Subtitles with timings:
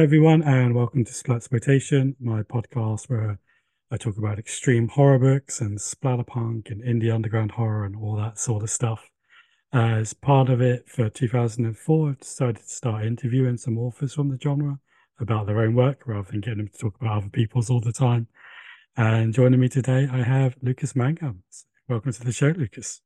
[0.00, 3.38] everyone, and welcome to Splatploitation, my podcast where
[3.90, 8.38] I talk about extreme horror books and splatterpunk and indie underground horror and all that
[8.38, 9.10] sort of stuff.
[9.74, 14.38] As part of it for 2004, I decided to start interviewing some authors from the
[14.42, 14.78] genre
[15.20, 17.92] about their own work rather than getting them to talk about other people's all the
[17.92, 18.26] time.
[18.96, 21.42] And joining me today, I have Lucas Mangum.
[21.90, 23.02] Welcome to the show, Lucas.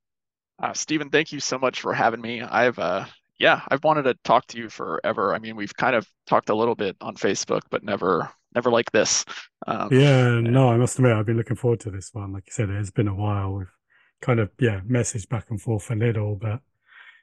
[0.63, 2.41] Uh, Stephen, thank you so much for having me.
[2.41, 3.07] I've uh,
[3.39, 5.35] yeah, I've wanted to talk to you forever.
[5.35, 8.91] I mean, we've kind of talked a little bit on Facebook, but never, never like
[8.93, 9.25] this.
[9.67, 12.33] Um, yeah, no, I must admit, I've been looking forward to this one.
[12.33, 13.53] Like you said, it has been a while.
[13.53, 13.73] We've
[14.21, 16.61] kind of, yeah, messaged back and forth a little, but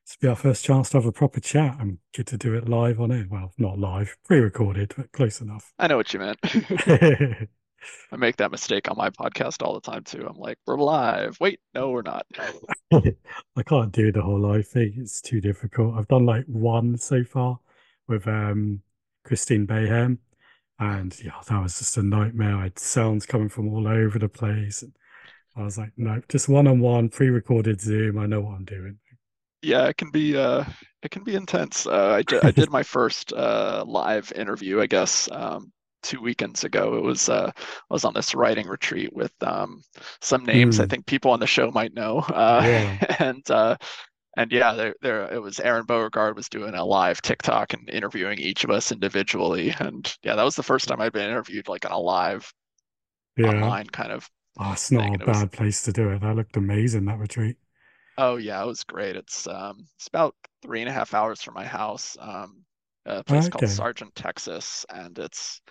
[0.04, 2.68] it's be our first chance to have a proper chat and get to do it
[2.68, 3.30] live on it.
[3.30, 5.72] Well, not live, pre-recorded, but close enough.
[5.80, 6.40] I know what you meant.
[8.12, 10.26] I make that mistake on my podcast all the time too.
[10.28, 11.38] I'm like, we're live.
[11.40, 12.26] Wait, no, we're not.
[12.94, 14.94] I can't do the whole live thing.
[14.98, 15.96] It's too difficult.
[15.98, 17.60] I've done like one so far
[18.08, 18.82] with um
[19.24, 20.20] Christine Bayham.
[20.80, 22.56] And yeah, that was just a nightmare.
[22.56, 24.82] I had sounds coming from all over the place.
[24.82, 24.94] And
[25.56, 28.18] I was like, no, just one on one, pre-recorded Zoom.
[28.18, 28.98] I know what I'm doing.
[29.62, 30.66] Yeah, it can be uh
[31.04, 31.88] it can be intense.
[31.88, 35.72] Uh, I, did, I did my first uh, live interview, I guess, um,
[36.02, 36.96] two weekends ago.
[36.96, 39.84] It was uh, I was on this writing retreat with um,
[40.22, 40.84] some names mm.
[40.84, 43.16] I think people on the show might know, uh, yeah.
[43.20, 43.78] and uh,
[44.38, 48.40] and yeah, there there it was Aaron Beauregard was doing a live TikTok and interviewing
[48.40, 51.86] each of us individually, and yeah, that was the first time I'd been interviewed like
[51.86, 52.52] on a live
[53.38, 53.50] yeah.
[53.50, 54.30] online kind of.
[54.60, 55.16] Oh, it's not thing.
[55.16, 55.50] a bad was...
[55.52, 56.22] place to do it.
[56.22, 57.58] That looked amazing that retreat.
[58.18, 59.16] Oh yeah, it was great.
[59.16, 62.16] It's um it's about three and a half hours from my house.
[62.20, 62.64] Um
[63.06, 63.50] a place okay.
[63.50, 65.62] called Sargent, Texas, and it's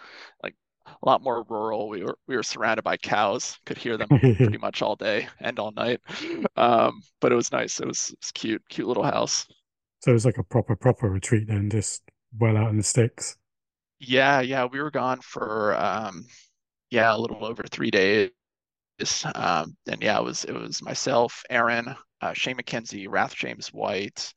[0.42, 0.54] like
[0.86, 1.88] a lot more rural.
[1.88, 5.58] We were we were surrounded by cows, could hear them pretty much all day and
[5.58, 6.00] all night.
[6.56, 7.80] Um, but it was nice.
[7.80, 9.46] It was, it was cute, cute little house.
[10.00, 12.02] So it was like a proper proper retreat then, just
[12.38, 13.36] well out in the sticks.
[13.98, 16.24] Yeah, yeah, we were gone for um,
[16.90, 18.30] yeah, a little over three days.
[19.34, 24.32] Um, and yeah, it was it was myself, Aaron, uh, Shane McKenzie, Wrath James White,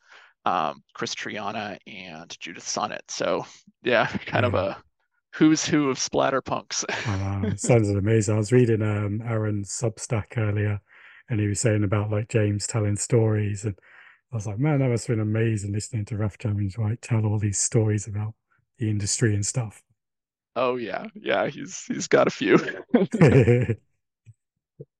[0.45, 3.03] um, Chris Triana and Judith Sonnet.
[3.09, 3.45] So
[3.83, 4.47] yeah, kind yeah.
[4.47, 4.77] of a
[5.33, 6.83] who's who of splatterpunks.
[6.89, 8.35] uh, sounds amazing.
[8.35, 10.79] I was reading um, Aaron's Substack earlier,
[11.29, 13.75] and he was saying about like James telling stories, and
[14.31, 17.25] I was like, man, that must have been amazing listening to Wrath James White tell
[17.25, 18.33] all these stories about
[18.77, 19.81] the industry and stuff.
[20.55, 22.57] Oh yeah, yeah, he's he's got a few.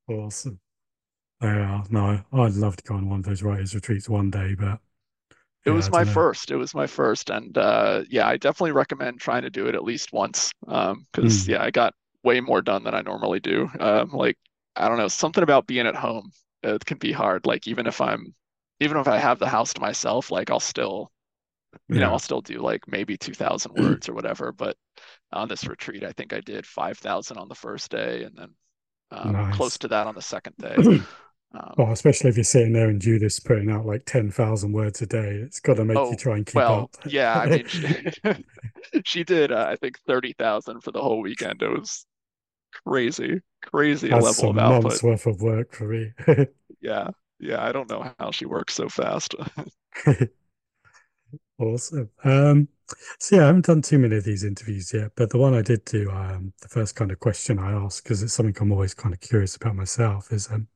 [0.10, 0.60] awesome.
[1.42, 4.80] Yeah, no, I'd love to go on one of those writers' retreats one day, but
[5.66, 6.52] it yeah, was my first.
[6.52, 9.84] It was my first, and uh, yeah, I definitely recommend trying to do it at
[9.84, 10.52] least once.
[10.68, 11.50] Um, because mm.
[11.50, 11.94] yeah, I got
[12.24, 13.70] way more done than I normally do.
[13.80, 14.38] Um, like
[14.76, 16.32] I don't know, something about being at home
[16.64, 17.46] it can be hard.
[17.46, 18.34] Like even if I'm,
[18.80, 21.12] even if I have the house to myself, like I'll still,
[21.90, 22.02] you yeah.
[22.02, 24.52] know, I'll still do like maybe two thousand words or whatever.
[24.52, 24.78] But
[25.32, 28.50] on this retreat, I think I did five thousand on the first day, and then
[29.12, 29.56] um, nice.
[29.56, 30.76] close to that on the second day.
[31.56, 35.06] Um, oh, especially if you're sitting there and Judith's putting out like 10,000 words a
[35.06, 36.96] day, it's got to make oh, you try and keep well, up.
[37.06, 38.14] yeah, I mean, she,
[39.06, 41.62] she did, uh, I think, 30,000 for the whole weekend.
[41.62, 42.06] It was
[42.88, 44.84] crazy, crazy That's level of output.
[44.84, 46.12] months worth of work for me.
[46.82, 47.10] yeah,
[47.40, 49.36] yeah, I don't know how she works so fast.
[51.60, 52.10] awesome.
[52.24, 52.68] Um,
[53.20, 55.62] so yeah, I haven't done too many of these interviews yet, but the one I
[55.62, 58.96] did do, um, the first kind of question I asked, because it's something I'm always
[58.96, 60.68] kind of curious about myself, is um,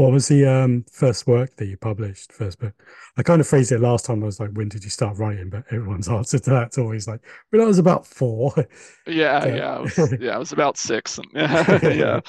[0.00, 2.32] what was the um, first work that you published?
[2.32, 2.72] First book.
[3.18, 4.22] I kind of phrased it last time.
[4.22, 7.20] I was like, "When did you start writing?" But everyone's answer to that's always like,
[7.50, 8.54] "When I was about four.
[9.06, 10.36] Yeah, yeah, I was, yeah.
[10.36, 11.18] I was about six.
[11.18, 12.20] And, yeah,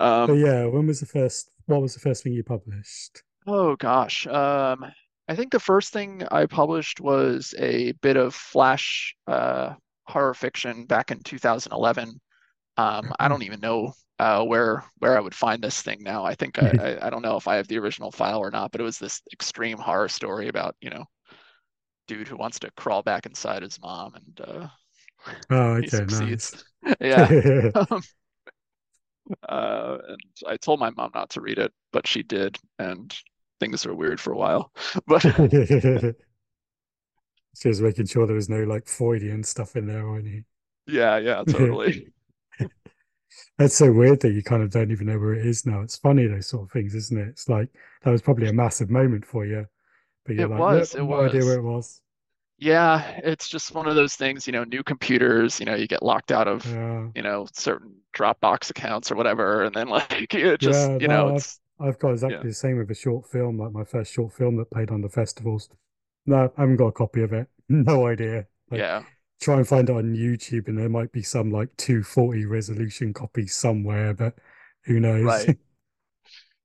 [0.00, 0.64] um, but yeah.
[0.64, 1.50] When was the first?
[1.66, 3.22] What was the first thing you published?
[3.46, 4.86] Oh gosh, um,
[5.28, 9.74] I think the first thing I published was a bit of flash uh,
[10.06, 12.20] horror fiction back in 2011.
[12.80, 16.24] Um, I don't even know uh, where where I would find this thing now.
[16.24, 16.70] I think I,
[17.02, 18.98] I, I don't know if I have the original file or not, but it was
[18.98, 21.04] this extreme horror story about you know
[22.08, 24.68] dude who wants to crawl back inside his mom and uh,
[25.50, 26.64] oh okay, he succeeds.
[26.82, 26.96] Nice.
[27.00, 27.70] yeah.
[27.90, 28.02] um,
[29.48, 33.14] uh, and I told my mom not to read it, but she did, and
[33.60, 34.72] things were weird for a while.
[35.06, 35.28] But she
[37.68, 40.46] was making sure there was no like Freudian stuff in there or anything.
[40.86, 42.08] Yeah, yeah, totally.
[43.58, 45.82] That's so weird that you kind of don't even know where it is now.
[45.82, 47.28] It's funny those sort of things, isn't it?
[47.28, 47.68] It's like
[48.02, 49.66] that was probably a massive moment for you,
[50.24, 51.28] but you're it like, was, no, it was.
[51.28, 52.00] idea where it was.
[52.58, 56.02] Yeah, it's just one of those things, you know, new computers, you know, you get
[56.02, 57.08] locked out of, yeah.
[57.14, 61.28] you know, certain Dropbox accounts or whatever, and then like it just, yeah, you no,
[61.28, 62.42] know, I've, I've, got exactly yeah.
[62.44, 65.08] the same with a short film, like my first short film that played on the
[65.08, 65.70] festivals.
[66.26, 67.46] No, I haven't got a copy of it.
[67.72, 68.46] No idea.
[68.68, 69.04] Like, yeah.
[69.40, 73.46] Try and find it on YouTube, and there might be some like 240 resolution copy
[73.46, 74.34] somewhere, but
[74.84, 75.24] who knows?
[75.24, 75.58] Right.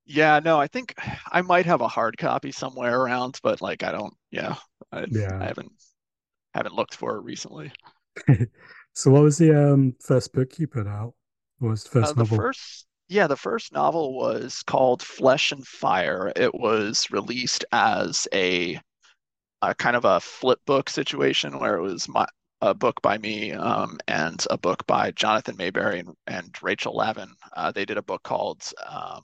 [0.08, 0.94] Yeah, no, I think
[1.32, 4.56] I might have a hard copy somewhere around, but like I don't, yeah,
[4.92, 5.72] I, yeah, I haven't
[6.54, 7.72] haven't looked for it recently.
[8.94, 11.16] so, what was the um first book you put out?
[11.58, 12.38] What was the first uh, the novel?
[12.38, 16.32] first, yeah, the first novel was called Flesh and Fire.
[16.36, 18.80] It was released as a,
[19.64, 22.28] a kind of a flip book situation where it was my
[22.66, 27.30] a book by me um, and a book by Jonathan Maberry and, and Rachael Lavin.
[27.56, 29.22] Uh, they did a book called um,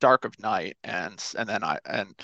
[0.00, 2.14] Dark of Night, and and then I and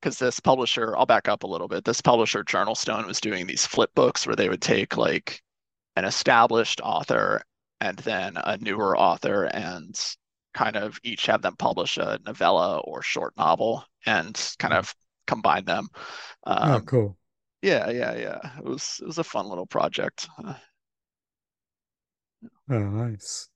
[0.00, 1.84] because this publisher, I'll back up a little bit.
[1.84, 5.42] This publisher, Journalstone, was doing these flip books where they would take like
[5.96, 7.42] an established author
[7.80, 9.98] and then a newer author and
[10.54, 14.94] kind of each have them publish a novella or short novel and kind of
[15.26, 15.88] combine them.
[16.44, 17.16] Um, oh, cool.
[17.62, 18.58] Yeah, yeah, yeah.
[18.58, 20.28] It was it was a fun little project.
[22.70, 23.48] Oh, nice.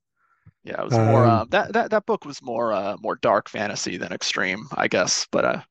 [0.63, 3.49] Yeah, it was um, more uh, that that that book was more uh, more dark
[3.49, 5.27] fantasy than extreme, I guess.
[5.31, 5.61] But uh,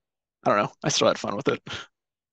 [0.45, 0.73] I don't know.
[0.83, 1.61] I still had fun with it.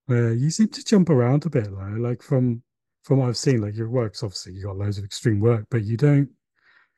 [0.09, 1.95] Uh, you seem to jump around a bit though.
[1.98, 2.63] Like from
[3.04, 5.83] from what I've seen, like your works obviously you got loads of extreme work, but
[5.83, 6.30] you don't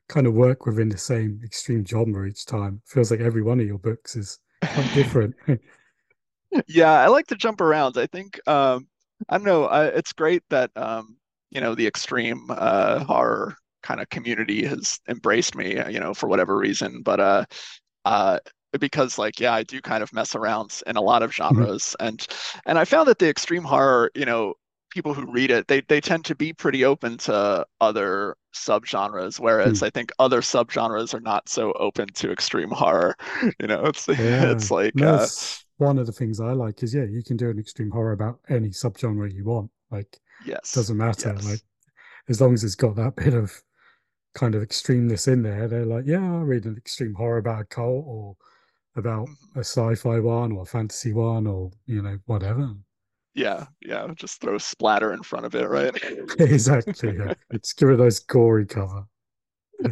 [0.08, 2.80] kind of work within the same extreme genre each time.
[2.84, 5.34] It feels like every one of your books is quite different.
[6.66, 7.96] yeah, I like to jump around.
[7.96, 8.86] I think um,
[9.28, 9.66] I don't know.
[9.66, 11.16] I, it's great that um,
[11.50, 16.28] you know the extreme uh, horror kind of community has embraced me, you know, for
[16.28, 17.02] whatever reason.
[17.02, 17.44] But uh,
[18.04, 18.38] uh,
[18.80, 21.54] because like yeah, I do kind of mess around in a lot of mm-hmm.
[21.56, 22.06] genres, mm-hmm.
[22.06, 22.26] and
[22.66, 24.54] and I found that the extreme horror, you know,
[24.90, 29.80] people who read it, they they tend to be pretty open to other subgenres, whereas
[29.80, 29.86] mm.
[29.86, 33.16] I think other subgenres are not so open to extreme horror.
[33.60, 34.50] You know, it's yeah.
[34.50, 35.26] it's like no, uh,
[35.78, 38.40] one of the things I like is yeah, you can do an extreme horror about
[38.48, 39.70] any subgenre you want.
[39.90, 41.34] Like, yes, doesn't matter.
[41.34, 41.44] Yes.
[41.44, 41.60] Like,
[42.28, 43.52] as long as it's got that bit of
[44.34, 47.64] kind of extremeness in there, they're like, yeah, I'll read an extreme horror about a
[47.64, 48.36] cult or
[48.96, 49.58] about mm-hmm.
[49.58, 52.74] a sci-fi one or a fantasy one or you know whatever.
[53.34, 55.92] Yeah, yeah, just throw splatter in front of it, right?
[56.38, 57.16] exactly.
[57.18, 57.34] Yeah.
[57.50, 59.06] It's give it a nice gory cover.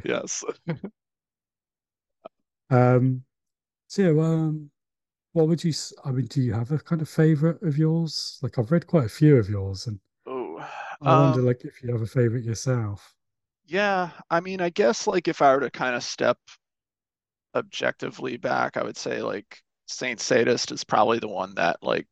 [0.05, 0.45] yes.
[2.71, 3.25] um.
[3.89, 4.71] So, yeah, um,
[5.33, 5.73] what would you?
[6.05, 8.39] I mean, do you have a kind of favorite of yours?
[8.43, 10.67] Like, I've read quite a few of yours, and oh,
[11.01, 13.15] I wonder, um, like, if you have a favorite yourself.
[13.65, 16.39] Yeah, I mean, I guess like if I were to kind of step
[17.55, 22.07] objectively back, I would say like Saint Sadist is probably the one that like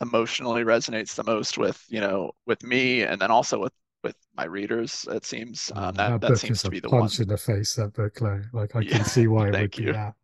[0.00, 3.72] emotionally resonates the most with you know with me and then also with
[4.02, 7.20] with my readers it seems um, that that, that seems to be the punch one
[7.20, 9.86] in the face that book like, like i yeah, can see why it would you.
[9.86, 10.14] be that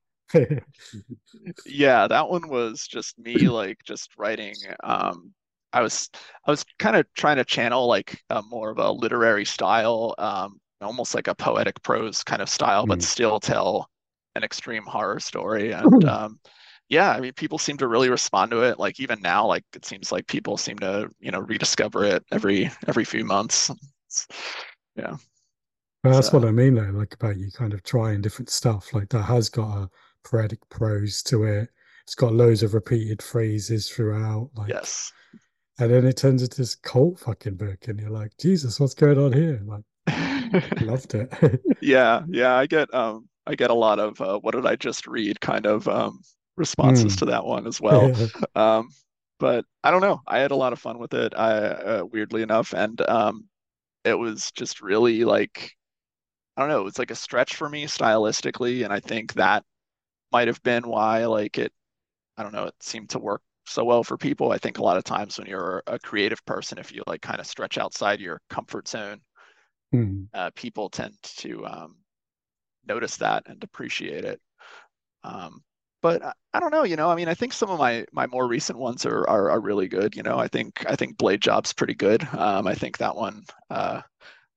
[1.67, 5.33] yeah that one was just me like just writing um
[5.73, 6.09] i was
[6.47, 10.59] i was kind of trying to channel like a, more of a literary style um
[10.81, 12.89] almost like a poetic prose kind of style mm.
[12.89, 13.89] but still tell
[14.35, 16.39] an extreme horror story and um
[16.93, 18.79] yeah, I mean, people seem to really respond to it.
[18.79, 22.71] Like even now, like it seems like people seem to, you know, rediscover it every
[22.87, 23.71] every few months.
[24.07, 24.29] It's,
[24.95, 25.17] yeah.
[26.05, 26.39] Well, that's so.
[26.39, 28.93] what I mean though, like about you kind of trying different stuff.
[28.93, 29.89] Like that has got a
[30.25, 31.69] poetic prose to it.
[32.05, 34.51] It's got loads of repeated phrases throughout.
[34.55, 35.13] Like yes.
[35.79, 39.19] And then it turns into this cult fucking book, and you're like, Jesus, what's going
[39.19, 39.61] on here?
[39.65, 39.85] Like,
[40.83, 41.33] loved it.
[41.81, 42.55] yeah, yeah.
[42.55, 45.41] I get um, I get a lot of uh, what did I just read?
[45.41, 46.21] Kind of um,
[46.57, 47.19] responses mm.
[47.21, 48.13] to that one as well.
[48.55, 48.89] um,
[49.39, 50.21] but I don't know.
[50.27, 51.33] I had a lot of fun with it.
[51.37, 53.49] I uh, weirdly enough, and um,
[54.05, 55.73] it was just really like
[56.57, 56.87] I don't know.
[56.87, 59.65] It's like a stretch for me stylistically, and I think that
[60.33, 61.73] might have been why like it.
[62.37, 62.65] I don't know.
[62.65, 64.53] It seemed to work so well for people.
[64.53, 67.41] I think a lot of times when you're a creative person, if you like kind
[67.41, 69.21] of stretch outside your comfort zone,
[69.95, 70.27] mm.
[70.35, 71.97] uh, people tend to um,
[72.87, 74.41] notice that and appreciate it.
[75.25, 75.63] Um,
[76.01, 78.27] but I, I, don't know, you know, I mean, I think some of my my
[78.27, 80.17] more recent ones are are, are really good.
[80.17, 82.27] You know, I think I think Blade Job's pretty good.
[82.35, 83.45] Um, I think that one.
[83.71, 84.03] Uh,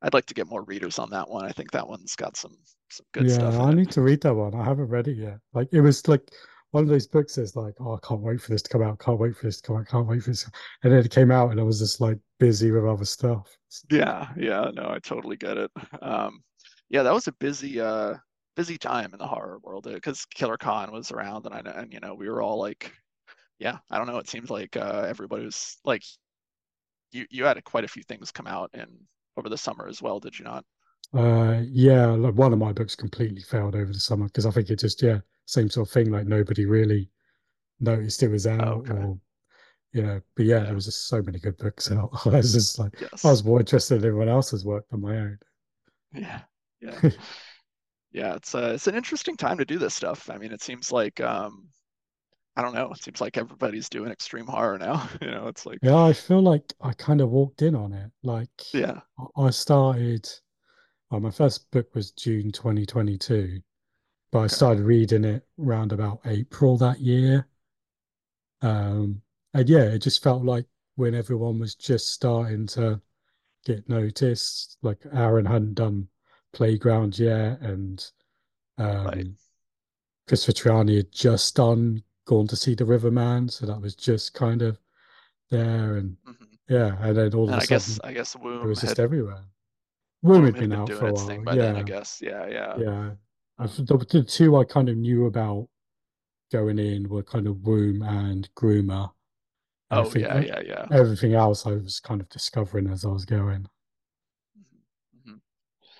[0.01, 1.45] I'd like to get more readers on that one.
[1.45, 2.55] I think that one's got some
[2.89, 3.53] some good yeah, stuff.
[3.55, 4.53] Yeah, I need to read that one.
[4.53, 5.39] I haven't read it yet.
[5.53, 6.31] Like it was like
[6.71, 8.99] one of those books is like, oh, I can't wait for this to come out.
[8.99, 9.87] Can't wait for this to come out.
[9.87, 10.49] Can't wait for this.
[10.83, 13.47] And then it came out, and I was just like busy with other stuff.
[13.89, 15.71] Yeah, yeah, no, I totally get it.
[16.01, 16.41] Um,
[16.89, 18.15] yeah, that was a busy uh
[18.55, 21.93] busy time in the horror world because uh, Killer Con was around, and I and
[21.93, 22.91] you know we were all like,
[23.59, 24.17] yeah, I don't know.
[24.17, 26.03] It seems like uh, everybody was like,
[27.11, 28.87] you you had quite a few things come out in
[29.37, 30.65] over the summer as well, did you not?
[31.13, 34.69] Uh, yeah, like one of my books completely failed over the summer because I think
[34.69, 36.11] it just yeah same sort of thing.
[36.11, 37.09] Like nobody really
[37.79, 38.93] noticed it was out, oh, okay.
[38.93, 39.19] or
[39.93, 40.21] you know.
[40.35, 40.65] But yeah, Yeah.
[40.65, 42.11] there was just so many good books out.
[42.27, 42.93] I was just like,
[43.25, 45.39] I was more interested in everyone else's work than my own.
[46.13, 46.41] Yeah.
[46.81, 47.01] Yeah.
[48.11, 48.35] Yeah.
[48.35, 50.29] It's uh, it's an interesting time to do this stuff.
[50.29, 51.67] I mean, it seems like um,
[52.57, 52.91] I don't know.
[52.91, 55.09] It seems like everybody's doing extreme horror now.
[55.21, 58.11] You know, it's like, Yeah, I feel like I kind of walked in on it.
[58.23, 59.01] Like yeah.
[59.37, 60.29] I started,
[61.11, 63.61] well, my first book was June 2022,
[64.31, 67.47] but I started reading it around about April that year.
[68.61, 69.21] Um,
[69.53, 73.01] and yeah, it just felt like when everyone was just starting to
[73.65, 76.09] get noticed, like Aaron hadn't done
[76.53, 78.05] Playground yet, and
[79.03, 79.27] Right.
[79.27, 79.37] um,
[80.27, 84.61] Kristopher Triana had just done Gone to See the Riverman, so that was just kind
[84.61, 84.79] of
[85.51, 88.35] there, and hmm yeah, and then all of And a I guess sudden I guess
[88.61, 89.45] it Womb was just had everywhere.
[90.23, 92.21] Room Womb had been been out for a while, by then, I guess.
[92.21, 92.81] Yeah, yeah.
[92.81, 93.15] yeah.
[93.59, 95.69] The, the two I kind of knew about
[96.51, 99.13] going in were kind of Womb and Groomer.
[99.91, 100.85] I oh yeah, yeah, yeah.
[100.91, 103.67] everything else I was kind of discovering as I was going.
[104.55, 104.81] hmm
[105.23, 105.37] hmm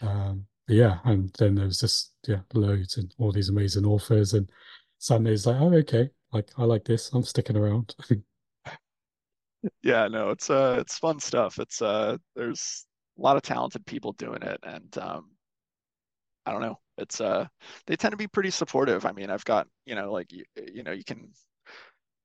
[0.01, 4.49] Um, yeah, and then there was just yeah, loads and all these amazing authors, and
[4.97, 7.95] suddenly it's like, oh, okay, like I like this, I'm sticking around.
[9.81, 11.59] Yeah, no, it's uh it's fun stuff.
[11.59, 12.85] It's uh there's
[13.17, 15.31] a lot of talented people doing it and um
[16.45, 16.79] I don't know.
[16.97, 17.47] It's uh
[17.87, 19.05] they tend to be pretty supportive.
[19.05, 21.31] I mean, I've got, you know, like you, you know, you can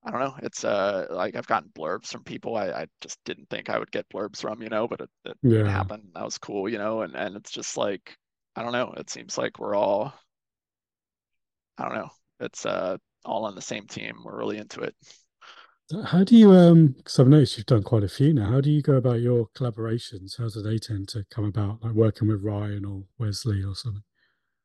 [0.05, 0.35] I don't know.
[0.43, 3.91] It's uh like I've gotten blurbs from people I, I just didn't think I would
[3.91, 6.11] get blurbs from, you know, but it, it, it Yeah, happened.
[6.15, 8.17] That was cool, you know, and and it's just like
[8.55, 8.93] I don't know.
[8.97, 10.13] It seems like we're all
[11.77, 12.09] I don't know.
[12.39, 14.21] It's uh all on the same team.
[14.23, 14.95] We're really into it.
[16.05, 16.87] how do you um?
[16.97, 18.49] Because I've noticed you've done quite a few now.
[18.49, 20.37] How do you go about your collaborations?
[20.37, 21.83] How do they tend to come about?
[21.83, 24.03] Like working with Ryan or Wesley or something?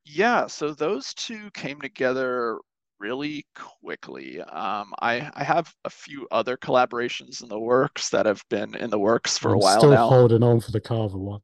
[0.05, 2.59] Yeah, so those two came together
[2.99, 4.41] really quickly.
[4.41, 8.91] Um, I I have a few other collaborations in the works that have been in
[8.91, 10.09] the works for a I'm while still now.
[10.09, 11.41] holding on for the Carver one.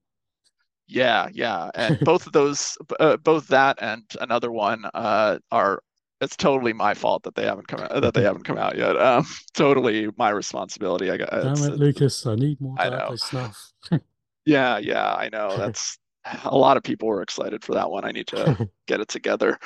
[0.87, 5.83] Yeah, yeah, and both of those, uh, both that and another one, uh, are
[6.23, 8.97] it's totally my fault that they haven't come out, that they haven't come out yet.
[8.97, 11.11] Um, totally my responsibility.
[11.11, 12.25] I got Damn it, Lucas!
[12.25, 13.73] I need more I snuff.
[14.45, 15.57] Yeah, yeah, I know.
[15.57, 15.99] That's
[16.45, 18.05] a lot of people were excited for that one.
[18.05, 19.57] I need to get it together.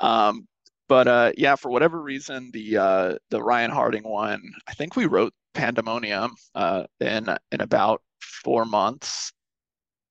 [0.00, 0.48] Um,
[0.88, 5.06] but uh, yeah, for whatever reason, the uh, the Ryan Harding one, I think we
[5.06, 9.32] wrote Pandemonium uh, in in about four months,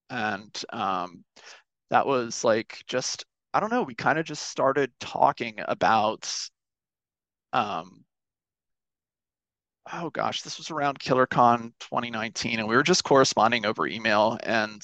[0.10, 1.24] and um,
[1.90, 3.84] that was like just I don't know.
[3.84, 6.28] We kind of just started talking about
[7.54, 8.06] um,
[9.92, 14.82] oh gosh, this was around KillerCon 2019, and we were just corresponding over email, and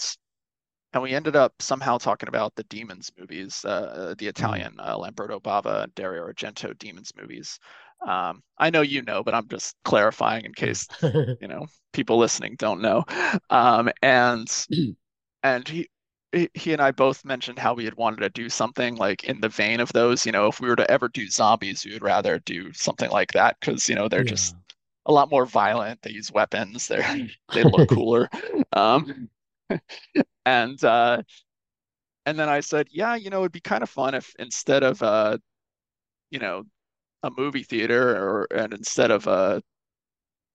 [0.94, 4.62] and we ended up somehow talking about the Demons movies, uh, uh, the Mm.
[4.62, 7.60] Italian uh, Lamberto Bava and Dario Argento Demons movies.
[8.08, 10.88] Um, I know you know, but I'm just clarifying in case
[11.40, 13.06] you know people listening don't know.
[13.50, 14.50] Um, and
[15.44, 15.90] and he
[16.32, 19.50] he and I both mentioned how we had wanted to do something like in the
[19.50, 20.26] vein of those.
[20.26, 23.32] You know, if we were to ever do zombies, we would rather do something like
[23.34, 24.26] that because you know they're Yeah.
[24.26, 24.56] just
[25.08, 26.02] a lot more violent.
[26.02, 26.88] They use weapons.
[26.88, 27.06] They're
[27.54, 28.30] they look cooler.
[28.74, 29.30] Um,
[30.46, 31.22] and uh,
[32.26, 35.02] and then I said, yeah, you know, it'd be kind of fun if instead of
[35.02, 35.38] uh,
[36.32, 36.66] you know,
[37.24, 39.62] a movie theater or and instead of uh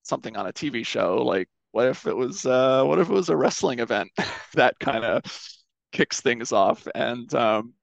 [0.02, 3.28] something on a TV show, like what if it was uh what if it was
[3.30, 4.10] a wrestling event
[4.54, 5.22] that kind of
[5.94, 6.86] kicks things off?
[6.94, 7.74] And um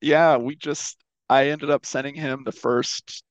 [0.00, 0.98] yeah, we just
[1.28, 3.24] I ended up sending him the first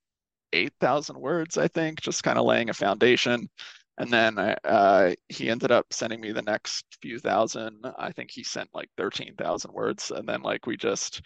[0.53, 3.50] 8,000 words, I think, just kind of laying a foundation.
[3.98, 7.86] And then uh, he ended up sending me the next few thousand.
[7.98, 10.12] I think he sent like 13,000 words.
[10.12, 11.22] And then like we just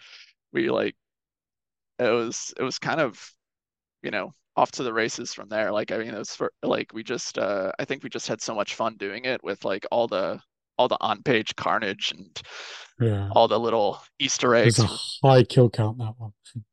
[0.52, 0.96] we like
[1.98, 3.32] it was it was kind of
[4.02, 6.92] you know off to the races from there like i mean it was for like
[6.92, 9.86] we just uh i think we just had so much fun doing it with like
[9.90, 10.40] all the
[10.80, 12.40] all the on-page carnage and
[12.98, 13.28] Yeah.
[13.32, 16.32] all the little easter There's a eggs high kill count that one.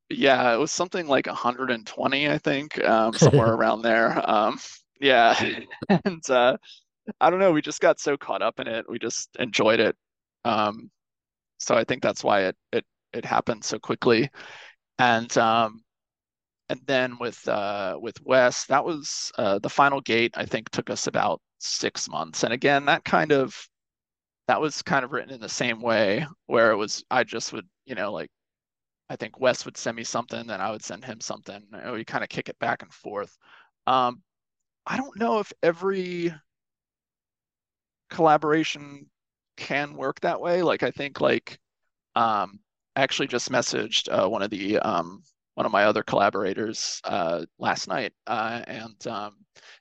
[0.09, 4.57] yeah it was something like 120 i think um somewhere around there um
[5.01, 5.35] yeah
[6.05, 6.55] and uh
[7.19, 9.95] i don't know we just got so caught up in it we just enjoyed it
[10.45, 10.89] um
[11.57, 14.29] so i think that's why it it it happened so quickly
[14.99, 15.83] and um
[16.69, 20.33] and then with uh, with Wes, that was uh, the final gate.
[20.35, 22.43] I think took us about six months.
[22.43, 23.55] And again, that kind of
[24.47, 27.67] that was kind of written in the same way, where it was I just would
[27.85, 28.29] you know like
[29.09, 32.05] I think Wes would send me something, then I would send him something, and we
[32.05, 33.37] kind of kick it back and forth.
[33.87, 34.23] Um,
[34.87, 36.33] I don't know if every
[38.09, 39.09] collaboration
[39.57, 40.61] can work that way.
[40.61, 41.59] Like I think like
[42.15, 42.59] um,
[42.95, 45.31] I actually just messaged uh, one of the um, writers, uh, Dario Argento, and I
[45.31, 49.07] was like, "Hey, you know, one of my other collaborators uh, last night, uh, and
[49.07, 49.35] um,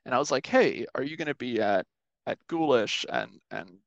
[0.07, 1.87] and I was like, "Hey, are you going to be at
[2.27, 3.79] at Ghoulish?" And and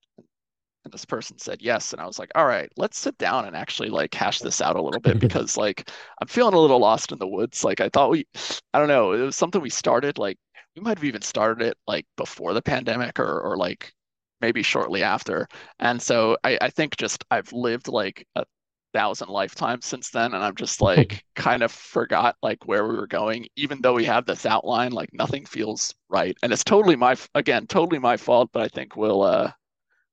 [0.83, 3.55] and this person said yes, and I was like, "All right, let's sit down and
[3.55, 5.89] actually like hash this out a little bit because like
[6.21, 7.63] I'm feeling a little lost in the woods.
[7.63, 8.25] Like I thought we,
[8.73, 10.37] I don't know, it was something we started like
[10.75, 13.93] we might have even started it like before the pandemic or or like
[14.41, 15.47] maybe shortly after.
[15.79, 18.45] And so I, I think just I've lived like a
[18.93, 23.07] thousand lifetimes since then and i'm just like kind of forgot like where we were
[23.07, 27.15] going even though we have this outline like nothing feels right and it's totally my
[27.35, 29.51] again totally my fault but i think we'll uh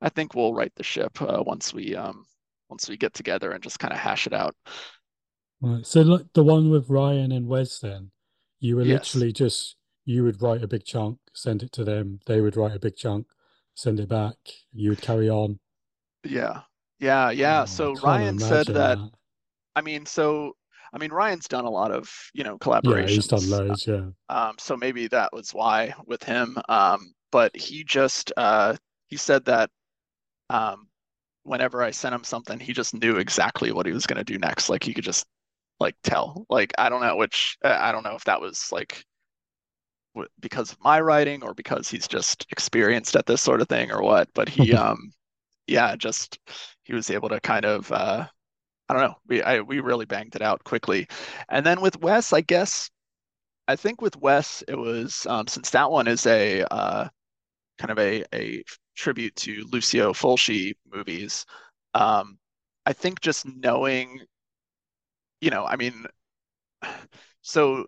[0.01, 2.25] i think we'll right the ship uh, once we um
[2.69, 4.55] once we get together and just kind of hash it out
[5.61, 8.11] right so like the one with ryan and wes then
[8.61, 9.15] you were yes.
[9.15, 12.75] literally just you would write a big chunk send it to them they would write
[12.75, 13.27] a big chunk
[13.75, 14.37] send it back
[14.73, 15.59] you would carry on
[16.25, 16.61] yeah
[16.99, 17.63] yeah, yeah.
[17.63, 19.11] Oh, so Ryan said that, that,
[19.75, 20.57] I mean, so
[20.93, 23.09] I mean Ryan's done a lot of, you know, collaborations.
[23.09, 24.07] Yeah, he's done loads, yeah.
[24.29, 26.57] Um, so maybe that was why with him.
[26.69, 28.77] Um, but he just uh
[29.09, 29.71] he said that
[30.51, 30.89] um
[31.45, 34.69] whenever I sent him something, he just knew exactly what he was gonna do next.
[34.69, 35.27] Like he could just
[35.81, 36.47] like tell.
[36.51, 39.05] Like I don't know which I don't know if that was like
[40.41, 44.03] because of my writing or because he's just experienced at this sort of thing or
[44.03, 45.13] what but he um
[45.67, 46.39] yeah just
[46.85, 48.27] he was able to kind of uh,
[48.89, 49.17] I don't know.
[49.27, 51.09] We I, we really banged it out quickly,
[51.49, 52.91] and then with Wes, I guess
[53.69, 57.09] I think with Wes it was um, since that one is a uh,
[57.79, 58.63] kind of a a
[58.97, 61.47] tribute to Lucio Fulci movies.
[61.95, 62.39] Um,
[62.85, 64.21] I think just knowing,
[65.41, 66.07] you know, I mean,
[67.43, 67.87] so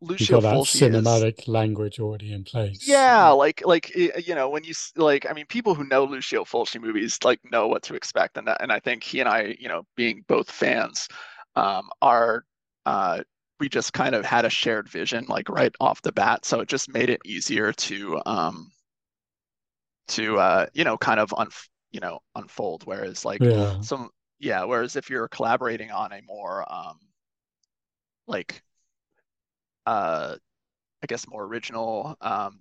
[0.00, 2.86] Lucio that cinematic is, language already in place.
[2.86, 6.80] Yeah, like like you know when you like I mean people who know Lucio Fulci
[6.80, 9.68] movies like know what to expect and that and I think he and I you
[9.68, 11.08] know being both fans
[11.56, 12.44] um, are
[12.84, 13.22] uh,
[13.58, 16.68] we just kind of had a shared vision like right off the bat so it
[16.68, 18.70] just made it easier to um
[20.10, 21.48] to uh you know kind of un
[21.92, 23.80] you know unfold whereas like yeah.
[23.80, 26.98] some yeah whereas if you're collaborating on a more um
[28.26, 28.62] like
[29.86, 30.36] uh,
[31.02, 32.60] I guess more original um,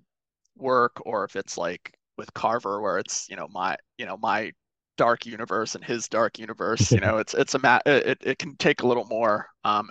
[0.58, 4.52] work, or if it's like with Carver, where it's you know my you know my
[4.98, 6.92] dark universe and his dark universe.
[6.92, 7.84] you know, it's it's a mat.
[7.86, 9.90] It it can take a little more, um,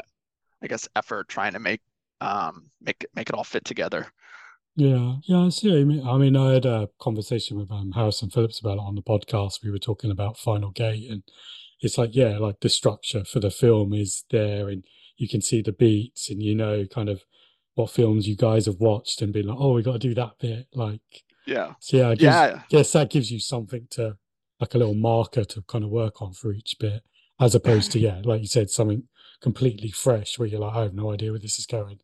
[0.63, 1.81] I guess, effort trying to make
[2.21, 4.07] um make make it all fit together.
[4.79, 5.81] Yeah, yeah, I see.
[5.81, 8.95] I mean, I mean, I had a conversation with um, Harrison Phillips about it on
[8.95, 9.65] the podcast.
[9.65, 11.25] We were talking about Final Gate, and
[11.81, 14.85] it's like, yeah, like the structure for the film is there, and
[15.17, 17.25] you can see the beats and you know kind of
[17.75, 20.39] what films you guys have watched and be like, oh, we got to do that
[20.39, 20.69] bit.
[20.73, 21.01] Like,
[21.45, 21.73] yeah.
[21.81, 22.63] So yeah, I guess, yeah.
[22.69, 24.17] guess that gives you something to
[24.61, 27.03] like a little marker to kind of work on for each bit,
[27.41, 29.09] as opposed to yeah, like you said, something
[29.43, 31.99] completely fresh where you're like, I have no idea where this is going.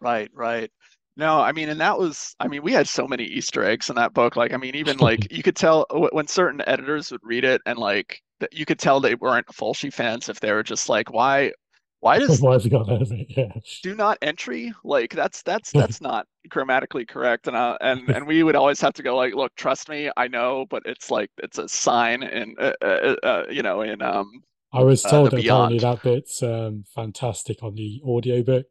[0.00, 0.70] Right, right.
[1.18, 3.96] No, I mean, and that was, I mean, we had so many Easter eggs in
[3.96, 4.36] that book.
[4.36, 7.76] Like, I mean, even like you could tell when certain editors would read it and
[7.76, 11.50] like you could tell they weren't Fulci fans if they were just like, why,
[11.98, 13.26] why does why has he got that of it?
[13.30, 13.52] Yeah.
[13.82, 18.44] Do not entry like that's that's that's not grammatically correct, and uh, and and we
[18.44, 21.58] would always have to go like, look, trust me, I know, but it's like it's
[21.58, 24.44] a sign in uh, uh, uh you know in um.
[24.72, 28.66] I was uh, told that apparently that bit's um fantastic on the audiobook.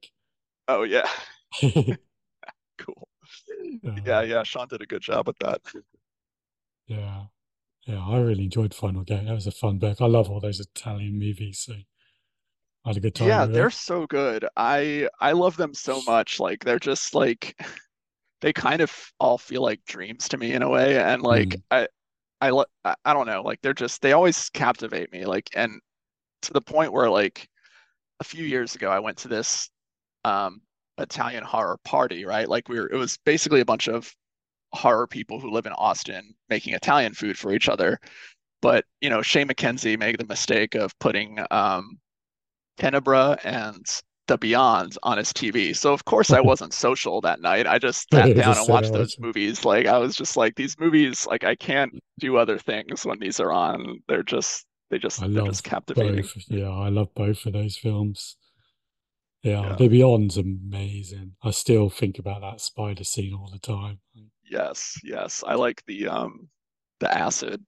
[0.70, 1.08] Oh yeah.
[2.78, 3.08] Cool.
[4.06, 4.44] yeah, yeah.
[4.44, 5.62] Sean did a good job with that.
[6.88, 7.24] Yeah.
[7.88, 9.26] Yeah, I really enjoyed Final Gate.
[9.26, 10.02] That was a fun book.
[10.02, 11.60] I love all those Italian movies.
[11.60, 13.30] So I had a good time.
[13.30, 14.46] Yeah, they're so good.
[14.58, 16.40] I I love them so much.
[16.40, 17.58] Like they're just like
[18.42, 21.00] they kind of all feel like dreams to me in a way.
[21.00, 21.62] And like mm.
[21.72, 21.88] I
[22.42, 25.26] I I don't know, like they're just they always captivate me.
[25.26, 25.80] Like and
[26.44, 27.48] to the point where like
[28.20, 29.70] a few years ago I went to this
[30.26, 30.62] um
[30.98, 32.48] Italian horror party, right?
[32.48, 34.14] Like we were it was basically a bunch of
[34.74, 38.00] horror people who live in Austin making Italian food for each other.
[38.62, 42.00] But you know, Shane McKenzie made the mistake of putting um
[42.78, 43.86] Tenebrae and
[44.28, 45.76] The Beyond on his TV.
[45.76, 47.68] So of course I wasn't social that night.
[47.68, 49.66] I just sat down and watched those movies.
[49.66, 51.26] Like I was just like these movies.
[51.28, 54.00] Like I can't do other things when these are on.
[54.08, 56.22] They're just they just I they're just captivating.
[56.22, 56.46] Both.
[56.50, 58.38] Yeah, I love both of those films.
[59.44, 61.34] Yeah, yeah, The Beyond's amazing.
[61.44, 64.00] I still think about that spider scene all the time.
[64.50, 65.44] Yes, yes.
[65.46, 66.50] I like the um
[67.00, 67.64] the acid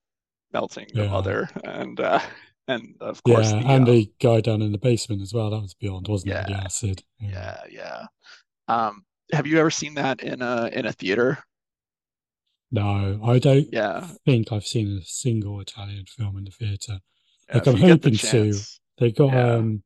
[0.52, 1.10] melting the yeah.
[1.10, 2.20] mother and uh
[2.68, 5.50] and of course, yeah, the, and um, the guy down in the basement as well.
[5.50, 6.48] That was beyond, wasn't yeah, it?
[6.48, 7.02] The acid.
[7.18, 7.30] Yeah.
[7.30, 8.06] yeah, yeah.
[8.68, 11.38] Um, have you ever seen that in a in a theater?
[12.72, 13.66] No, I don't.
[13.72, 14.06] Yeah.
[14.24, 17.00] think I've seen a single Italian film in the theater.
[17.48, 18.54] Yeah, like I'm hoping to.
[18.98, 19.82] They got um,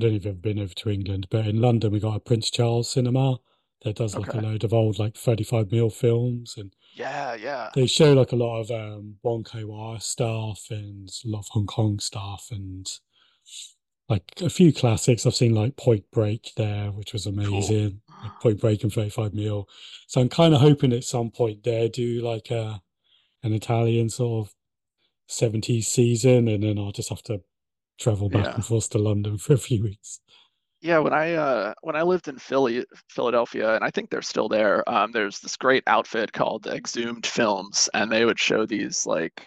[0.00, 2.20] I don't know if you've been over to England, but in London we got a
[2.20, 3.36] Prince Charles cinema
[3.82, 4.38] that does like Okay.
[4.38, 7.68] a load of old like 35 mil films and Yeah, yeah.
[7.74, 11.66] they show like a lot of um Wong Kar-wai stuff and a lot of Hong
[11.66, 12.90] Kong stuff and
[14.08, 15.26] like a few classics.
[15.26, 17.34] I've seen like Point Break there, which was Cool.
[17.34, 18.00] amazing.
[18.22, 19.68] Like Point Break and 35 mil.
[20.08, 22.80] So I'm kind of hoping at some point there do like a
[23.42, 24.54] an Italian sort of
[25.28, 27.42] 70s season and then I'll just have to
[28.00, 28.56] travel back Yeah.
[28.56, 30.20] and forth to London for a few weeks.
[30.82, 34.48] Yeah, when I uh when I lived in Philly, Philadelphia, and I think they're still
[34.48, 39.46] there, um, there's this great outfit called Exhumed Films, and they would show these like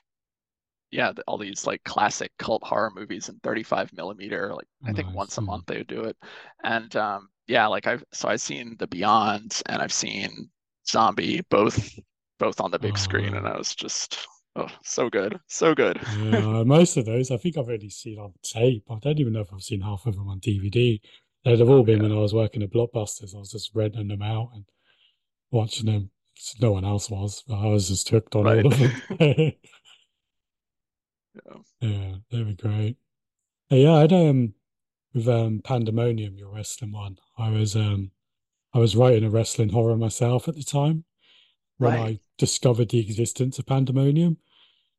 [0.91, 4.53] yeah, all these like classic cult horror movies in 35 millimeter.
[4.53, 5.13] Like I think Nice.
[5.13, 6.17] once a month they would do it.
[6.63, 10.51] And um yeah, like I've so I've seen The Beyond and I've seen
[10.87, 11.99] Zombie both
[12.39, 13.47] both on the big Oh, screen, and.
[13.47, 15.99] I was just oh so good, so good.
[16.07, 18.85] Yeah, most of those I think I've only seen on tape.
[18.89, 21.01] I don't even know if I've seen half of them on DVD.
[21.43, 23.35] They'd have all been when I was working at Blockbusters.
[23.35, 24.65] I was just renting them out and
[25.51, 26.11] watching them.
[26.61, 28.65] No one else was, but I was just hooked on right.
[28.65, 28.93] all of them.
[31.35, 31.57] Yeah.
[31.81, 32.97] Yeah, they were great.
[33.69, 34.55] Yeah, I had um
[35.13, 37.19] with um Pandemonium, your wrestling one.
[37.37, 38.11] I was um
[38.73, 41.05] I was writing a wrestling horror myself at the time
[41.79, 41.99] when Right.
[41.99, 44.37] I discovered the existence of Pandemonium.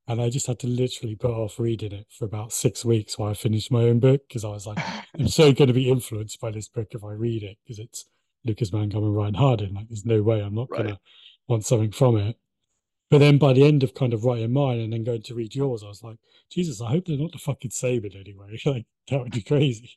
[0.06, 3.30] And I just had to literally put off reading it for about six weeks while
[3.30, 4.78] I finished my own book because I was like,
[5.18, 8.04] I'm so going to be influenced by this book if I read it because it's
[8.44, 9.74] Lucas Mangum and Ryan Harding.
[9.74, 10.98] Like, there's no way I'm not going to
[11.48, 12.36] want something from it.
[13.10, 15.54] But then by the end of kind of writing mine and then going to read
[15.54, 16.18] yours, I was like,
[16.50, 18.58] Jesus, I hope they're not the fucking same it anyway.
[18.66, 19.92] Like, that would be crazy.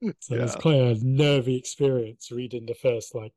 [0.00, 0.60] Hmm, so it was Yeah.
[0.60, 3.32] quite a nervy experience reading the first like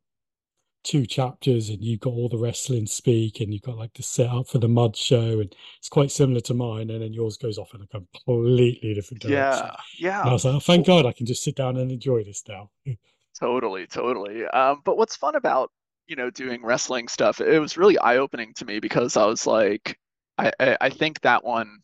[0.88, 4.48] two chapters and you've got all the wrestling speak and you've got like the setup
[4.48, 7.74] for the mud show and it's quite similar to mine and then yours goes off
[7.74, 9.70] in a completely different direction.
[9.70, 9.76] Yeah.
[10.22, 10.34] And I Yeah.
[10.34, 12.72] was like, oh, thank God I can just sit down and enjoy this now.
[13.40, 14.46] Totally, totally.
[14.48, 15.72] Um, but what's fun about,
[16.08, 19.98] you know, doing wrestling stuff, it was really eye-opening to me because I was like,
[20.38, 21.80] I, I, I think that one,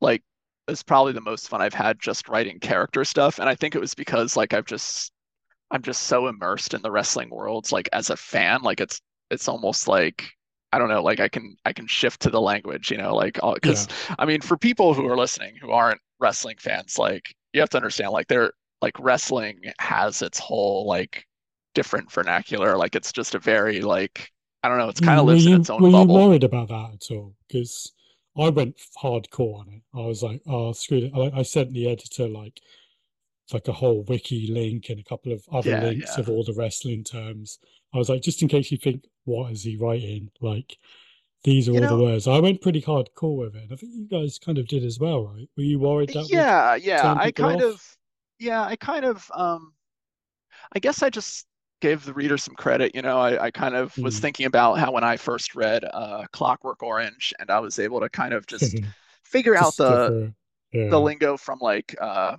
[0.00, 0.24] like,
[0.68, 3.38] is probably the most fun I've had just writing character stuff.
[3.40, 5.12] And I think it was because like I've just
[5.70, 9.00] I'm just so immersed in the wrestling worlds, like as a fan, like it's
[9.30, 10.24] it's almost like
[10.72, 13.38] I don't know, like I can I can shift to the language, you know, like
[13.42, 14.16] uh, because Yeah.
[14.18, 17.76] I mean, for people who are listening who aren't wrestling fans, like you have to
[17.78, 18.52] understand, like they're
[18.82, 21.24] like wrestling has its whole like
[21.74, 24.30] different vernacular, like it's just a very like
[24.62, 26.68] I don't know, it's kind of Were lives in its own were you worried about
[26.68, 27.34] that at all?
[27.46, 27.92] Because
[28.36, 29.82] I went hardcore on it.
[29.94, 31.12] I was like, oh, screw it.
[31.14, 32.60] I, I sent the editor like
[33.54, 36.18] like a whole wiki link and a couple of other Yeah, links yeah.
[36.18, 37.58] of all the wrestling terms.
[37.94, 40.30] I was like, just in case you think, what is he writing?
[40.40, 40.76] Like,
[41.44, 42.28] these are You all the words.
[42.28, 43.70] I went pretty hardcore with it.
[43.72, 45.48] I think you guys kind of did as well, right?
[45.56, 47.12] Were you worried that yeah, yeah.
[47.16, 47.60] I kind off?
[47.60, 47.82] of
[48.38, 49.72] yeah, I kind of um
[50.72, 51.46] I guess I just
[51.80, 52.94] gave the reader some credit.
[52.94, 54.20] You know, I, I kind of was Mm.
[54.20, 58.08] thinking about how when I first read uh, Clockwork Orange, and I was able to
[58.08, 58.80] kind of just
[59.24, 60.32] figure out Just the it.
[60.88, 62.36] the lingo from like uh,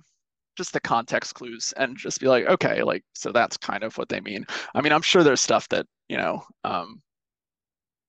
[0.56, 4.08] just the context clues, and just be like, okay, like so that's kind of what
[4.08, 4.46] they mean.
[4.74, 7.02] I mean, I'm sure there's stuff that you know um,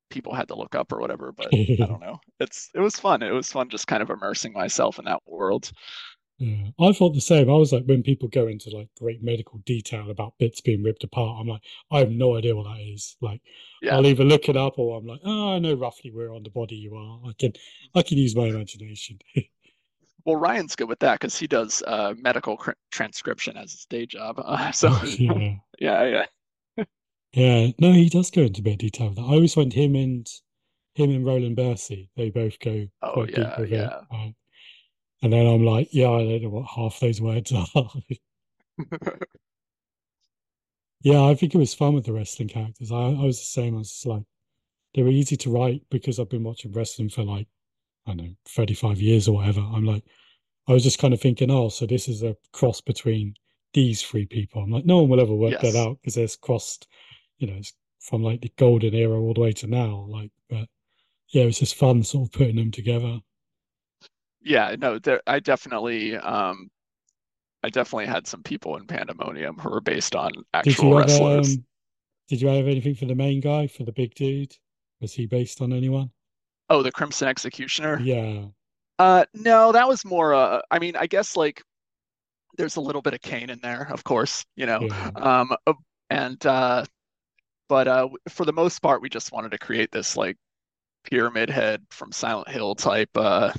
[0.09, 2.19] people had to look up or whatever, but I don't know.
[2.39, 3.21] It's it was fun.
[3.23, 5.71] It was fun just kind of immersing myself in that world.
[6.39, 7.49] Yeah, I thought the same.
[7.49, 11.03] I was like, when people go into like great medical detail about bits being ripped
[11.03, 13.15] apart, I'm like, I have no idea what that is.
[13.21, 13.41] Like,
[13.81, 13.95] Yeah.
[13.95, 16.49] I'll either look it up or I'm like, oh, I know roughly where on the
[16.49, 17.29] body you are.
[17.29, 17.53] I can,
[17.93, 19.19] I can use my imagination.
[20.25, 24.05] Well, Ryan's good with that because he does uh, medical cr transcription as his day
[24.05, 24.39] job.
[24.45, 26.25] Uh, so Oh yeah, yeah, yeah.
[27.33, 27.71] yeah.
[27.79, 29.23] No, he does go into a bit of detail with that.
[29.23, 30.27] I always find him and
[30.95, 33.73] him and Roland Bercy, they both go Oh quite deep yeah, with it.
[33.73, 34.01] yeah.
[34.11, 34.35] Um,
[35.23, 37.91] and then I'm like, yeah, I don't know what half those words are.
[41.01, 42.91] Yeah, I think it was fun with the wrestling characters.
[42.91, 43.75] I, I was the same.
[43.75, 44.23] I was just like,
[44.95, 47.47] they were easy to write because I've been watching wrestling for like,
[48.05, 49.61] I don't know, 35 years or whatever.
[49.61, 50.03] I'm like,
[50.67, 53.35] I was just kind of thinking, oh, so this is a cross between
[53.73, 54.61] these three people.
[54.61, 56.87] I'm like, no one will ever work that out because there's crossed,
[57.37, 60.05] you know, it's from like the golden era all the way to now.
[60.09, 60.67] Like, but
[61.29, 63.19] yeah, it was just fun sort of putting them together.
[64.43, 66.69] Yeah, no, there, I definitely um
[67.63, 71.57] I definitely had some people in Pandemonium who were based on Did actual have wrestlers.
[71.57, 71.65] um
[72.27, 74.55] did you have anything for the main guy, for the big dude?
[74.99, 76.11] Was he based on anyone?
[76.71, 78.03] Oh, the Crimson Executioner.
[78.03, 78.49] Yeah,
[78.99, 81.63] Uh no, that was more uh I mean, I guess like
[82.57, 84.85] there's a little bit of Kane in there, of course, you know.
[84.85, 85.11] yeah.
[85.15, 85.73] Um uh,
[86.09, 86.85] and uh
[87.69, 90.37] but uh for the most part we just wanted to create this like
[91.05, 93.53] pyramid head from Silent Hill type uh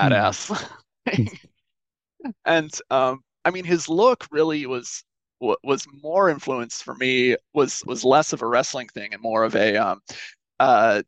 [0.00, 0.32] Hmm.
[0.34, 0.50] badass.
[2.44, 5.04] And um I mean, his look really was
[5.40, 9.56] was more influenced for me was was less of a wrestling thing and more of
[9.56, 10.00] a um
[10.60, 11.02] uh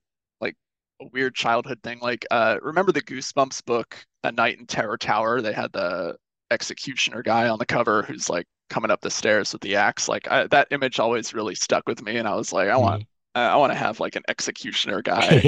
[1.01, 1.99] a weird childhood thing.
[2.01, 5.41] Like uh remember the Goosebumps book, A Night in Terror Tower?
[5.41, 6.17] They had the
[6.51, 10.09] executioner guy on the cover who's like coming up the stairs with the axe.
[10.09, 13.03] Like I, that image always really stuck with me, and I was like, I want,
[13.03, 13.07] mm.
[13.35, 15.41] I want to have like an executioner guy,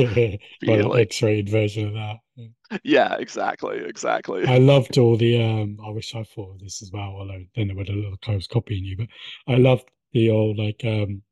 [0.60, 2.16] be like X-rated version of that.
[2.84, 4.44] Yeah, exactly, exactly.
[4.46, 5.42] I loved all the.
[5.42, 8.00] um I wish I thought of this as well, although then it would have a
[8.00, 8.96] little close copying you.
[8.96, 9.08] But
[9.48, 11.22] I loved the old like um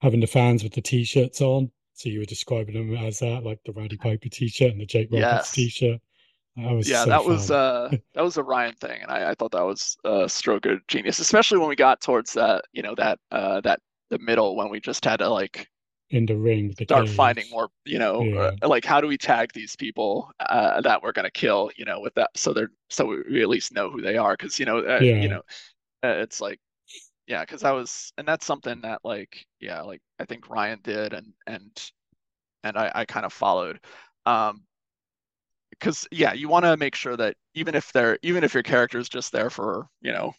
[0.00, 1.70] having the fans with the t-shirts on.
[1.94, 5.08] So you were describing them as that, like the Roddy Piper t-shirt and the Jake
[5.10, 5.52] Roberts yes.
[5.52, 6.00] t-shirt.
[6.56, 7.28] That was yeah, so that fun.
[7.32, 10.66] was uh that was a Ryan thing, and I, I thought that was a stroke
[10.66, 13.80] of genius, especially when we got towards that, you know, that uh that
[14.10, 15.68] the middle when we just had to like
[16.10, 18.50] in the ring the start finding more, you know, yeah.
[18.62, 22.00] uh, like how do we tag these people uh, that we're gonna kill, you know,
[22.00, 24.78] with that, so they're so we at least know who they are, because you know,
[24.78, 25.20] uh, yeah.
[25.20, 25.42] you know,
[26.04, 26.60] uh, it's like
[27.26, 31.12] yeah, because that was, and that's something that like yeah, like I think Ryan did,
[31.12, 31.90] and and
[32.62, 33.80] and I I kind of followed.
[34.26, 34.62] Um,
[35.70, 38.98] because yeah, you want to make sure that even if they're even if your character
[38.98, 40.34] is just there for you know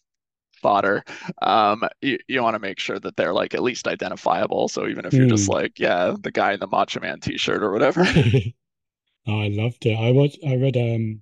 [0.61, 1.03] fodder,
[1.41, 4.67] um, you, you want to make sure that they're like at least identifiable.
[4.67, 5.29] So even if you're mm.
[5.29, 5.53] just hmm.
[5.53, 8.01] like yeah, the guy in the Macho Man T-shirt or whatever.
[9.27, 9.95] oh, I loved it.
[9.95, 10.39] I watched.
[10.45, 11.21] I read um,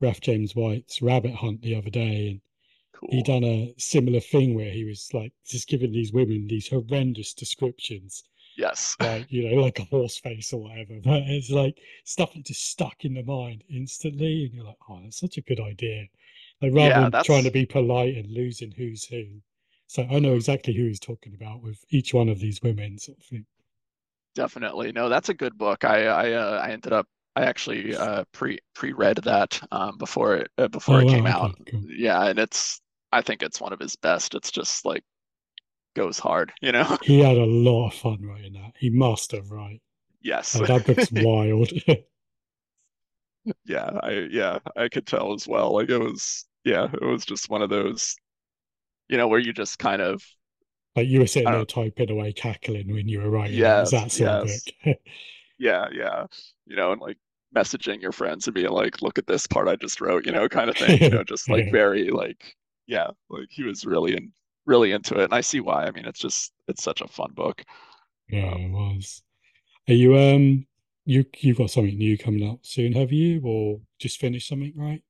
[0.00, 2.40] Wrath James White's Rabbit Hunt the other day, and
[3.02, 3.10] cool.
[3.10, 7.34] he done a similar thing where he was like just giving these women these horrendous
[7.34, 8.24] descriptions
[8.56, 8.96] Yes.
[9.00, 11.00] Like, you know, like a horse face or whatever.
[11.02, 14.44] But it's like stuff that just stuck in the mind instantly.
[14.44, 16.06] And you're like, oh, that's such a good idea.
[16.60, 17.26] Like rather yeah, than that's...
[17.26, 19.24] trying to be polite and losing who's who.
[19.86, 23.18] So I know exactly who he's talking about with each one of these women sort
[23.18, 23.46] of thing.
[24.34, 24.92] Definitely.
[24.92, 25.84] No, that's a good book.
[25.84, 30.36] I I uh, I ended up I actually uh, pre pre read that um, before
[30.36, 31.58] it uh, before oh, it came wow, out.
[31.70, 31.82] cool.
[31.88, 32.80] Yeah, and it's
[33.12, 34.34] I think it's one of his best.
[34.34, 35.04] It's just like
[35.94, 36.98] goes hard, you know?
[37.02, 38.72] He had a lot of fun writing that.
[38.78, 39.80] He must have, right?
[40.20, 40.56] Yes.
[40.58, 41.70] Oh, that book's wild.
[43.64, 45.74] yeah, I yeah, I could tell as well.
[45.74, 48.16] Like it was yeah, it was just one of those,
[49.08, 50.24] you know, where you just kind of
[50.94, 53.58] like you were sitting there typing away cackling when you were writing.
[53.58, 54.62] Yes, that sort yes.
[54.66, 54.96] of book.
[55.58, 56.26] yeah, yeah.
[56.66, 57.18] You know, and like
[57.54, 60.48] messaging your friends and being like, look at this part I just wrote, you know,
[60.48, 61.02] kind of thing.
[61.02, 62.54] You know, just like very like
[62.86, 64.32] yeah, like he was really in
[64.66, 65.86] really into it, and I see why.
[65.86, 67.62] I mean, it's just it's such a fun book.
[68.28, 69.22] Yeah, it was.
[69.88, 70.66] Are you um
[71.04, 75.02] you you've got something new coming up soon, have you, or just finished something, right?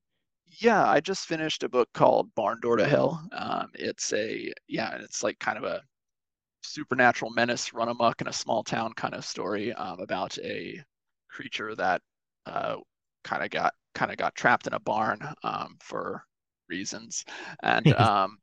[0.59, 3.27] Yeah, I just finished a book called Barn Door to Hell.
[3.33, 5.83] Um, it's a yeah, it's like kind of a
[6.63, 10.83] supernatural menace run amok in a small town kind of story um, about a
[11.31, 12.03] creature that
[12.47, 12.77] uh,
[13.25, 16.25] kind of got kind of got trapped in a barn um, for
[16.73, 17.25] reasons,
[17.63, 18.39] and um,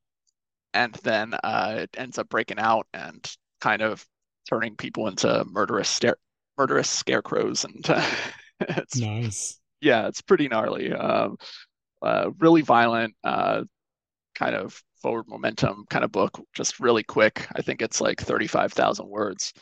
[0.73, 3.25] and then uh, it ends up breaking out and
[3.61, 4.05] kind of
[4.49, 6.17] turning people into murderous stare-
[6.57, 8.05] murderous scarecrows and uh,
[8.61, 9.59] it's nice.
[9.81, 10.93] Yeah it's pretty gnarly.
[10.93, 11.37] Um,
[12.01, 13.63] uh, really violent uh,
[14.35, 17.47] kind of forward momentum kind of book just really quick.
[17.55, 19.53] I think it's like 35000 words.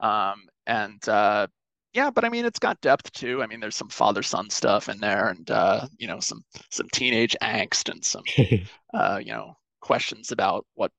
[0.00, 1.46] Um, and uh,
[1.92, 3.42] yeah but i mean it's got depth too.
[3.42, 6.88] I mean there's some father son stuff in there and uh, you know some some
[6.92, 8.24] teenage angst and some
[8.94, 10.92] uh, you know questions about what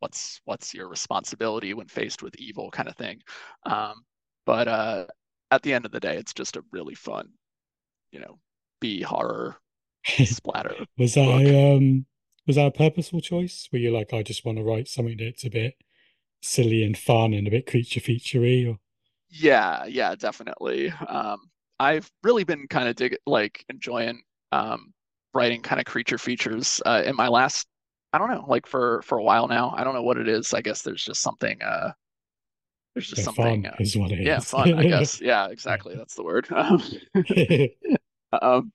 [0.00, 3.20] what's what's your responsibility when faced with evil kind of thing.
[3.66, 4.04] Um,
[4.46, 5.06] but uh,
[5.50, 7.28] at the end of the day it's just a really fun
[8.12, 8.38] you know
[8.80, 9.56] b horror
[10.04, 11.42] splatter was that book.
[11.42, 12.06] a um
[12.46, 13.68] was that a purposeful choice?
[13.70, 15.74] Where you're like i just want to write something that's a bit
[16.40, 18.78] silly and fun and a bit creature featurey or
[19.30, 21.38] yeah yeah definitely um
[21.80, 24.20] i've really been kind of dig like enjoying
[24.52, 24.92] um
[25.34, 27.66] writing kind of creature features uh, in my last
[28.12, 29.74] I don't know, like for for a while now.
[29.76, 30.54] I don't know what it is.
[30.54, 31.60] I guess there's just something.
[31.62, 31.92] uh
[32.94, 33.64] There's just something.
[33.64, 34.46] Fun uh, is what it yeah, is.
[34.46, 34.72] fun.
[34.74, 35.20] I guess.
[35.20, 35.94] Yeah, exactly.
[35.94, 36.48] That's the word.
[38.42, 38.72] um,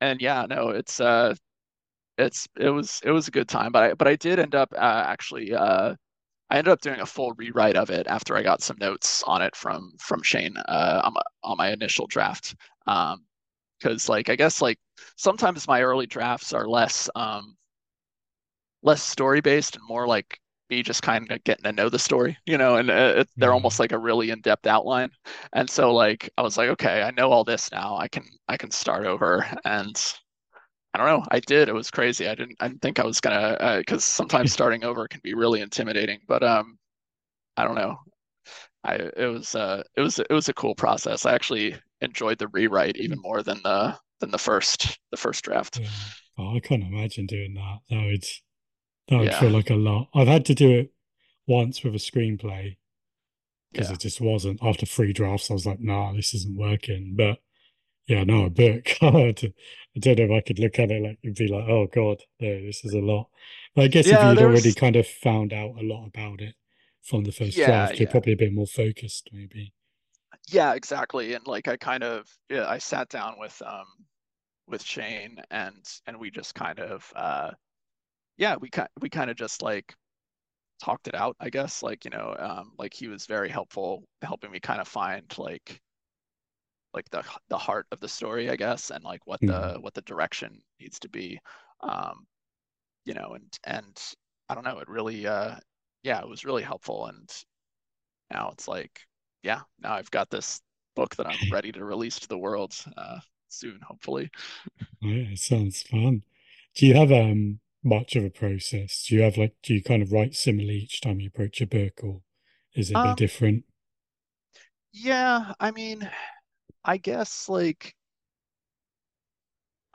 [0.00, 1.34] and yeah, no, it's uh,
[2.18, 3.72] it's it was it was a good time.
[3.72, 5.94] But I but I did end up uh, actually uh,
[6.50, 9.42] I ended up doing a full rewrite of it after I got some notes on
[9.42, 12.54] it from from Shane uh, on my on my initial draft.
[12.86, 13.24] Um,
[13.78, 14.78] because like I guess like
[15.16, 17.56] sometimes my early drafts are less um
[18.82, 22.36] less story based and more like me just kind of getting to know the story,
[22.46, 25.10] you know, and uh, it, they're almost like a really in-depth outline.
[25.52, 27.96] And so like I was like, okay, I know all this now.
[27.96, 29.46] I can I can start over.
[29.64, 29.96] And
[30.96, 31.68] I don't know, I did.
[31.68, 32.26] It was crazy.
[32.26, 35.34] I didn't I didn't think I was gonna because uh, sometimes starting over can be
[35.34, 36.20] really intimidating.
[36.26, 36.78] But um,
[37.56, 37.98] I don't know.
[38.84, 41.26] I it was uh it was it was a cool process.
[41.26, 45.80] I actually enjoyed the rewrite even more than the than the first the first draft.
[45.80, 45.88] Yeah.
[46.38, 47.78] Oh, I can't imagine doing that.
[47.90, 48.24] That would
[49.08, 49.34] that would Yeah.
[49.34, 50.08] feel like a lot.
[50.14, 50.92] I've had to do it
[51.46, 52.76] once with a screenplay
[53.72, 53.94] because Yeah.
[53.94, 54.62] it just wasn't.
[54.62, 57.14] After three drafts, I was like, nah, this isn't working.
[57.16, 57.38] But
[58.06, 58.88] yeah, no, a book.
[59.02, 59.34] I
[60.00, 62.66] don't know if I could look at it like and be like, oh God, no,
[62.66, 63.28] this is a lot.
[63.74, 66.54] But I guess if you'd already there's kind of found out a lot about it
[67.02, 68.12] from the first yeah, draft, you're yeah.
[68.12, 69.72] probably a bit more focused, maybe.
[70.48, 71.34] Yeah, exactly.
[71.34, 73.86] And like I kind of yeah, I sat down with um
[74.68, 77.50] with Shane and and we just kind of uh
[78.36, 79.94] yeah, we kind we kind of just like
[80.82, 81.82] talked it out, I guess.
[81.82, 85.80] Like, you know, um like he was very helpful helping me kind of find like
[86.96, 89.46] like the the heart of the story, I guess, and like what Mm.
[89.46, 91.40] the what the direction needs to be.
[91.82, 92.26] Um,
[93.04, 94.02] you know, and and
[94.48, 95.56] I don't know, it really uh
[96.04, 97.30] yeah, it was really helpful and
[98.30, 99.00] now it's like
[99.42, 100.60] yeah, now I've got this
[100.96, 104.30] book that I'm ready to release to the world uh soon, hopefully.
[105.00, 106.22] Yeah, it sounds fun.
[106.74, 109.06] Do you have um much of a process?
[109.06, 111.66] Do you have like do you kind of write similarly each time you approach a
[111.66, 112.22] book, or
[112.74, 113.64] is it a bit Um, different?
[114.92, 116.08] yeah, I mean,
[116.86, 117.94] I guess like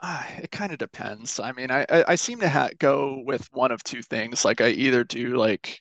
[0.00, 1.40] ah, it kind of depends.
[1.40, 4.44] I mean, I I, I seem to ha go with one of two things.
[4.44, 5.80] Like I either do like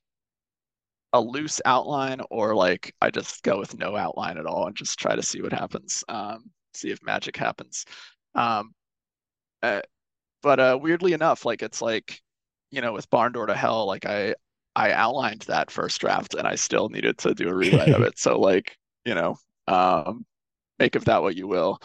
[1.14, 4.98] a loose outline or like I just go with no outline at all and just
[5.00, 6.04] try to see what happens.
[6.08, 7.86] Um, see if magic happens.
[8.36, 8.74] Um,
[9.64, 9.82] uh,
[10.44, 12.22] but uh, weirdly enough, like it's like,
[12.72, 14.36] you know, with Barn Door to Hell, like I
[14.76, 18.20] I outlined that first draft and I still needed to do a rewrite of it.
[18.20, 20.26] So like, you know, um,
[20.82, 21.80] make of that what you will.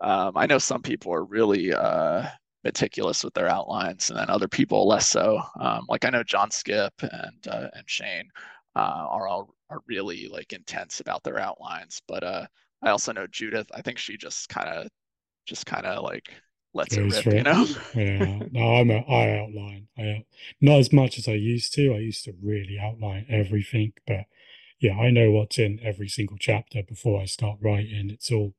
[0.00, 2.26] Um, I know some people are really uh,
[2.64, 5.40] meticulous with their outlines, and then other people less so.
[5.60, 8.28] Um, like I know John Skipp and uh, and Shane
[8.76, 12.46] uh, are all are really like intense about their outlines, but uh,
[12.82, 13.66] I also know Judith.
[13.74, 14.88] I think she just kind of
[15.46, 16.30] just kind of like
[16.74, 17.66] lets it Goes rip, for you know?
[17.94, 19.88] Yeah, no, I'm a I outline.
[19.98, 20.24] I out,
[20.60, 21.94] not as much as I used to.
[21.94, 24.26] I used to really outline everything, but
[24.78, 28.10] yeah, I know what's in every single chapter before I start writing.
[28.10, 28.54] It's all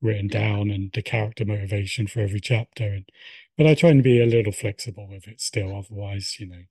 [0.00, 2.84] written down and the character motivation for every chapter.
[2.84, 3.08] And
[3.56, 5.76] but I try and be a little flexible with it still.
[5.76, 6.62] Otherwise, you know,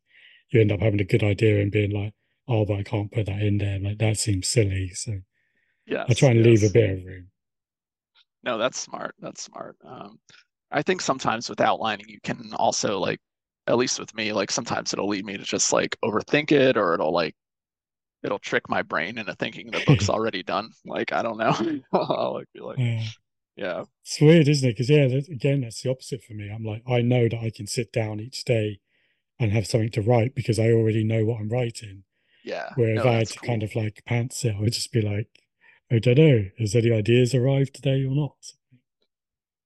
[0.49, 2.13] you end up having a good idea and being like,
[2.47, 3.79] oh, but I can't put that in there.
[3.79, 4.91] Like that seems silly.
[4.93, 5.19] So
[5.85, 7.27] yeah, I try yes, and leave a bit of room.
[8.43, 9.15] No, that's smart.
[9.19, 9.75] That's smart.
[9.83, 10.19] Um,
[10.71, 13.19] I think sometimes with outlining, you can also like,
[13.67, 16.93] at least with me, like sometimes it'll lead me to just like overthink it, or
[16.93, 17.35] it'll like
[18.25, 20.71] it'll trick my brain into thinking the book's already done.
[20.85, 21.55] Like I don't know.
[21.93, 23.03] I'll like be like, Yeah.
[23.55, 24.73] yeah, It's weird, isn't it?
[24.73, 26.49] Because yeah, that, again, that's the opposite for me.
[26.53, 28.79] I'm like, I know that I can sit down each day
[29.39, 32.03] and have something to write because I already know what I'm writing.
[32.43, 32.69] yeah.
[32.75, 35.27] Where if I had to kind of like pants it, I would just be like,
[35.91, 38.53] I don't know, has any ideas arrived today or not?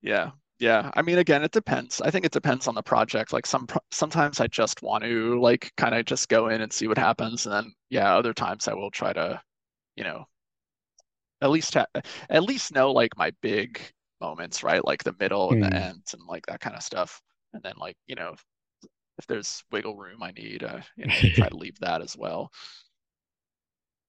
[0.02, 0.91] Yeah, yeah.
[0.95, 2.02] I mean, again, it depends.
[2.02, 3.34] I think it depends on the project.
[3.34, 6.88] Like some sometimes I just want to like kind of just go in and see
[6.88, 9.41] what happens, and then yeah, other times I will try to,
[9.98, 10.28] you know,
[11.41, 11.86] at least ha
[12.30, 13.80] at least know like my big
[14.22, 14.84] moments, right?
[14.84, 15.80] Like the middle and the Hmm.
[15.80, 17.22] end and like that kind of stuff.
[17.54, 18.36] And then like, you know,
[19.19, 22.52] if there's wiggle room I need, uh, you know, try to leave that as well.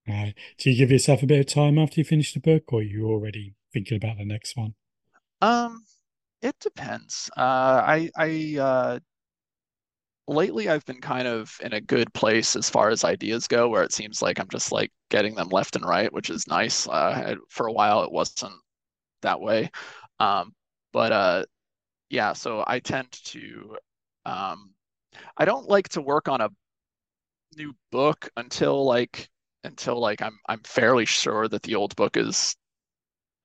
[0.06, 0.34] Right.
[0.58, 2.82] Do you give yourself a bit of time after you finish the book, or are
[2.82, 4.74] you already thinking about the next one?
[5.42, 5.84] Um,
[6.42, 7.30] it depends.
[7.36, 7.40] Uh,
[7.84, 8.98] I I uh
[10.28, 13.82] lately I've been kind of in a good place as far as ideas go, where
[13.82, 16.86] it seems like I'm just like getting them left and right, which is nice.
[16.88, 18.54] Uh, for a while it wasn't
[19.22, 19.70] that way.
[20.20, 20.54] Um,
[20.92, 21.44] but uh,
[22.10, 23.76] yeah, so I tend to
[24.26, 24.72] um,
[25.38, 26.50] I don't like to work on a
[27.56, 29.28] new book until like
[29.64, 32.56] until like I'm I'm fairly sure that the old book is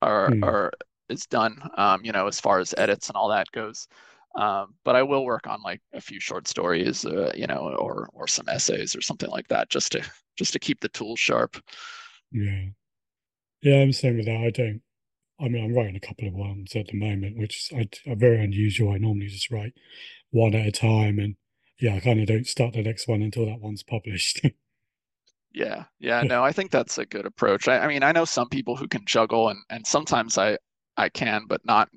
[0.01, 0.43] or Hmm.
[0.43, 0.73] or
[1.09, 1.61] is done.
[1.77, 3.87] Um, you know, as far as edits and all that goes.
[4.35, 8.09] Um, but I will work on like a few short stories, uh, you know, or
[8.13, 10.03] or some essays or something like that, just to
[10.37, 11.57] just to keep the tools sharp.
[12.31, 12.65] Yeah.
[13.61, 14.37] Yeah, I'm same with that.
[14.37, 14.82] I don't,
[15.39, 18.43] I mean, I'm writing a couple of ones at the moment, which is I, very
[18.43, 18.91] unusual.
[18.91, 19.73] I normally just write
[20.32, 21.36] one at a time, and
[21.80, 24.41] yeah, I kind of don't start the next one until that one's published.
[25.55, 27.69] Yeah, yeah, no, I think that's a good approach.
[27.69, 30.57] I, I mean, I know some people who can juggle, and and sometimes I
[30.97, 31.89] I can, but not.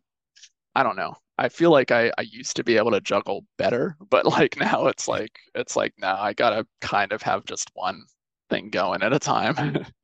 [0.74, 1.14] I don't know.
[1.38, 4.86] I feel like I I used to be able to juggle better, but like now
[4.86, 8.02] it's like it's like now I gotta kind of have just one
[8.50, 9.86] thing going at a time.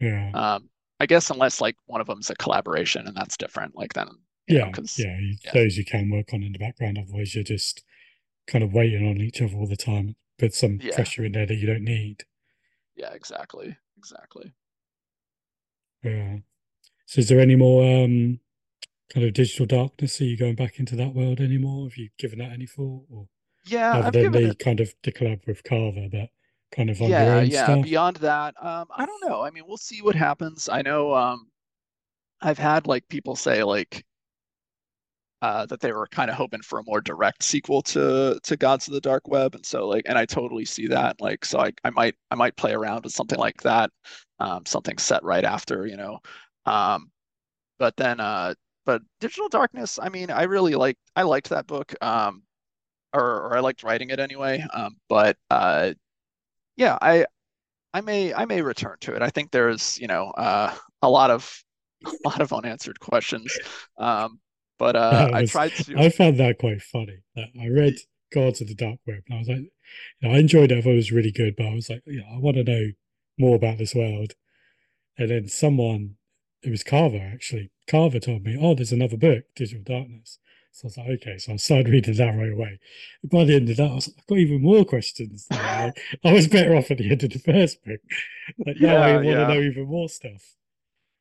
[0.00, 0.32] Yeah.
[0.34, 0.68] Um,
[1.00, 3.74] I guess unless like one of them's a collaboration, and that's different.
[3.76, 4.08] Like then,
[4.48, 4.66] Yeah.
[4.66, 5.16] because Yeah.
[5.18, 6.98] you- yeah, Those you can work on in the background.
[6.98, 7.82] Otherwise, you're just
[8.46, 10.16] kind of waiting on each other all the time.
[10.38, 12.24] Put some yeah, pressure in there that you don't need.
[12.96, 14.52] yeah, exactly, exactly.
[16.02, 16.38] Yeah.
[17.06, 18.40] So is there any more um
[19.10, 20.20] kind of digital darkness?
[20.20, 21.88] Are you going back into that world anymore?
[21.88, 23.28] Have you given that any thought, or
[23.64, 24.56] yeah, other I've than the it.
[24.56, 26.30] kind of the collab with Carver, but
[26.72, 27.76] kind of on your Yeah, own yeah.
[27.76, 27.80] stuff?
[27.80, 29.42] Beyond that, um, I don't know.
[29.42, 30.68] I mean, we'll see what happens.
[30.68, 31.50] I know um,
[32.42, 34.04] I've had like people say like
[35.42, 38.88] uh, that they were kind of hoping for a more direct sequel to to Gods
[38.88, 41.20] of the Dark Web, and so like, and I totally see that.
[41.20, 43.90] Like, so I I might I might play around with something like that,
[44.40, 46.20] um, something set right after, you know.
[46.66, 47.10] Um,
[47.78, 48.54] but then uh,
[48.86, 52.42] but Digital Darkness, I mean, I really like I liked that book, um,
[53.12, 54.64] or or I liked writing it anyway.
[54.72, 55.92] Um, but uh,
[56.76, 57.26] yeah, I
[57.92, 59.22] I may I may return to it.
[59.22, 61.62] I think there's, you know, uh, a lot of
[62.04, 63.56] a lot of unanswered questions.
[63.98, 64.40] Um,
[64.78, 65.96] but uh, That I tried to.
[65.98, 67.18] I found that quite funny.
[67.36, 67.94] That I read
[68.32, 69.70] Gods of the Dark Web, and I was like, you
[70.22, 70.78] know, I enjoyed it.
[70.78, 72.90] I thought it was really good, but I was like, yeah, I want to know
[73.38, 74.32] more about this world.
[75.16, 76.16] And then someone,
[76.64, 77.70] it was Carver actually.
[77.88, 80.38] Carver told me, oh, there's another book, Digital Darkness.
[80.72, 81.38] So I was like, okay.
[81.38, 82.80] So I started reading that right away.
[83.24, 85.48] By the end of that, I was like, I've got even more questions.
[85.76, 88.00] Like, I was better off at the end of the first book.
[88.66, 90.42] Like now I Yeah, want to know even more stuff.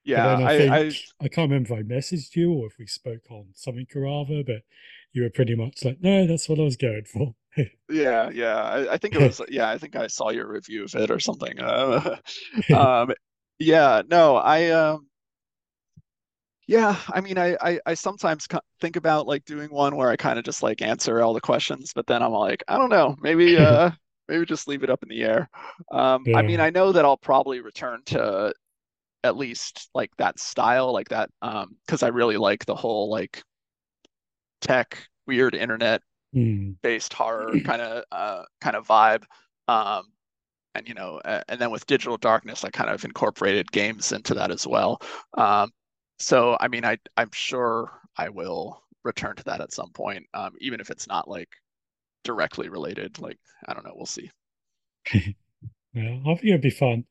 [0.03, 0.39] Yeah.
[0.43, 3.29] I I I think I can't remember if I messaged you or if we spoke
[3.31, 4.63] on something Carava, but
[5.13, 7.35] you were pretty much like, no, that's what I was going for.
[7.89, 8.55] yeah yeah.
[8.63, 9.69] I, I think it was yeah.
[9.69, 11.59] I think I saw your review of it or something.
[11.59, 12.17] Uh,
[12.71, 13.13] um,
[13.59, 14.01] yeah.
[14.09, 15.07] No, I um.
[16.73, 18.47] Yeah, I mean, I I, I sometimes
[18.81, 21.91] think about like doing one where I kind of just like answer all the questions,
[21.93, 23.91] but then I'm like, I don't know, maybe uh
[24.27, 25.49] maybe just leave it up in the air.
[25.91, 26.59] Um, I mean.
[26.59, 28.53] I know that I'll probably return to
[29.23, 33.43] at least like that style, like that, um, because I really like the whole like
[34.61, 34.97] tech,
[35.27, 36.01] weird internet
[36.33, 36.75] Mm.
[36.83, 39.23] based horror kind of uh kind of vibe.
[39.67, 40.05] Um,
[40.75, 44.51] and you know, and then with Digital Darkness, I kind of incorporated games into that
[44.51, 45.01] as well.
[45.37, 45.71] Um,
[46.23, 50.53] so I mean, I I'm sure I will return to that at some point, um,
[50.59, 51.49] even if it's not like
[52.23, 53.19] directly related.
[53.19, 54.31] Like I don't know, we'll see.
[55.93, 57.05] Yeah, I think it'd be fun.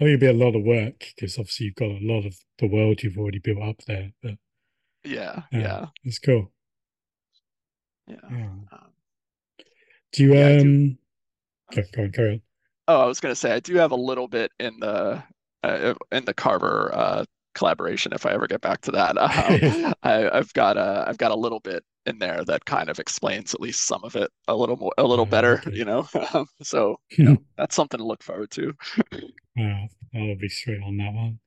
[0.00, 2.36] I think it'd be a lot of work because obviously you've got a lot of
[2.58, 4.12] the world you've already built up there.
[4.22, 4.38] But
[5.04, 6.52] Yeah, yeah, yeah, it's cool.
[8.06, 8.16] yeah.
[8.30, 8.48] Yeah.
[8.72, 8.92] Um,
[10.12, 10.68] Do you yeah, do.
[10.68, 10.98] um
[11.72, 12.42] go, go on, carry on
[12.88, 15.22] Oh, I was gonna say I do have a little bit in the
[15.62, 17.24] uh, in the Carver uh,
[17.54, 18.12] collaboration.
[18.12, 19.92] If I ever get back to that, um.
[20.02, 23.54] I, I've got a I've got a little bit in there that kind of explains
[23.54, 25.72] at least some of it a little more a little Uh, better, okay.
[25.72, 26.08] you know.
[26.34, 28.74] Um, so you know that's something to look forward to.
[29.56, 31.40] Wow, I'll be straight on that one.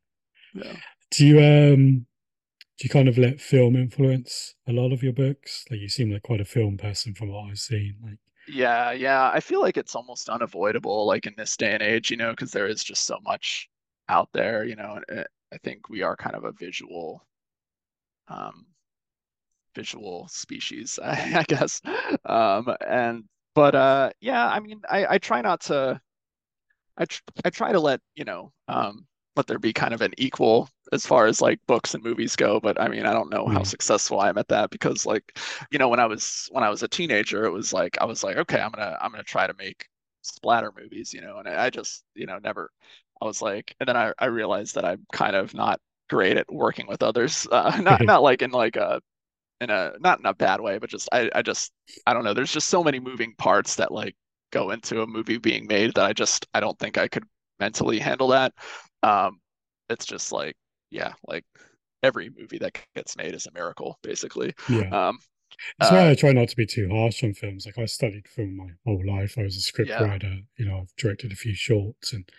[0.54, 0.78] Yeah,
[1.12, 2.06] Do you um
[2.80, 5.66] do you kind of let film influence a lot of your books?
[5.72, 7.98] Like you seem like quite a film person from what I've seen.
[8.04, 9.32] Like yeah, yeah.
[9.34, 12.52] I feel like it's almost unavoidable, like in this day and age, you know, because
[12.52, 13.70] there is just so much
[14.08, 15.02] out there, you know.
[15.56, 17.26] I think we are kind of a visual
[18.28, 18.66] um,
[19.76, 21.82] visual species, I, I guess.
[22.26, 26.00] Um, and but uh, yeah, I mean, I, I try not to.
[26.98, 30.14] I tr I try to let you know um, let there be kind of an
[30.18, 32.60] equal as far as like books and movies go.
[32.60, 35.38] But I mean, I don't know how mm, successful I am at that because like
[35.72, 38.24] you know when I was when I was a teenager, it was like I was
[38.24, 39.88] like okay, I'm gonna I'm gonna try to make
[40.24, 42.72] splatter movies, you know, and I just you know never.
[43.22, 46.52] I was like, and then I I realized that I'm kind of not great at
[46.54, 47.48] working with others.
[47.52, 49.02] Uh, not not like in like a
[49.62, 51.72] in a not in a bad way, but just I I just
[52.06, 52.34] I don't know.
[52.34, 54.16] There's just so many moving parts that like
[54.52, 57.26] go into a movie being made that I just I don't think I could
[57.60, 58.54] mentally handle that.
[59.04, 59.40] Um,
[59.90, 60.56] it's just like
[60.92, 61.46] yeah, like
[62.04, 64.54] every movie that gets made is a miracle, basically.
[64.68, 64.92] yeah.
[64.92, 65.20] Um,
[65.80, 67.66] It's why uh, I try not to be too harsh on films.
[67.66, 69.38] Like I studied film my whole life.
[69.38, 70.40] I was a script yeah, writer.
[70.58, 72.30] You know, I've directed a few shorts, and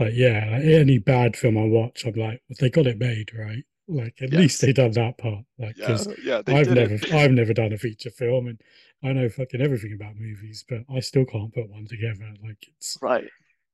[0.00, 3.32] like yeah, like any bad film I watch, I'm like, well, they got it made,
[3.34, 3.64] right?
[3.88, 5.44] Like at least they done that part.
[5.58, 6.74] Like yeah, because yeah, I've it.
[6.74, 8.60] never, I've never done a feature film, and
[9.04, 12.34] I know fucking everything about movies, but I still can't put one together.
[12.42, 13.28] Like it's Right.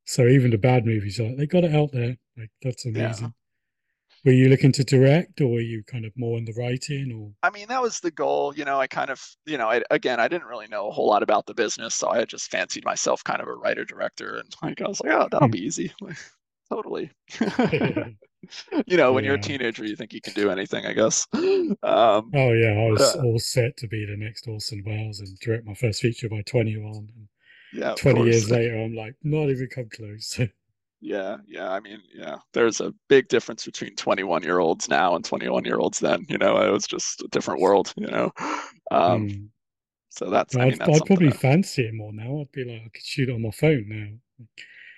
[0.05, 2.17] so even the bad movies, like they got it out there.
[2.37, 3.35] Like that's amazing.
[4.27, 7.31] Were you looking to direct, or were you kind of more in the writing, or?
[7.45, 8.53] I mean, that was the goal.
[8.57, 11.07] You know, I kind of, you know, I, again, I didn't really know a whole
[11.07, 14.53] lot about the business, so I just fancied myself kind of a writer director, and
[14.65, 15.93] like I was like, oh, that'll be easy.
[16.01, 16.19] Like,
[16.69, 17.13] totally.
[18.87, 21.27] You know, when you're a teenager, you think you can do anything, I guess.
[21.35, 25.39] Um, Oh yeah, I was uh, all set to be the next Orson Welles and
[25.39, 26.93] direct my first feature by 21.
[26.95, 27.29] And
[27.73, 28.27] yeah, 20 course.
[28.27, 30.41] years later, I'm like, not even come close.
[31.07, 31.71] Yeah, yeah.
[31.71, 35.79] I mean, yeah, there's a big difference between 21 year olds now and 21 year
[35.79, 36.27] olds then.
[36.29, 38.33] You know, it was just a different world, you know.
[38.93, 39.47] Um, Hmm.
[40.11, 42.41] so that's, I mean, I'd, that's I'd probably to, fancy it more now.
[42.41, 44.47] I'd be like, I could shoot on my phone now.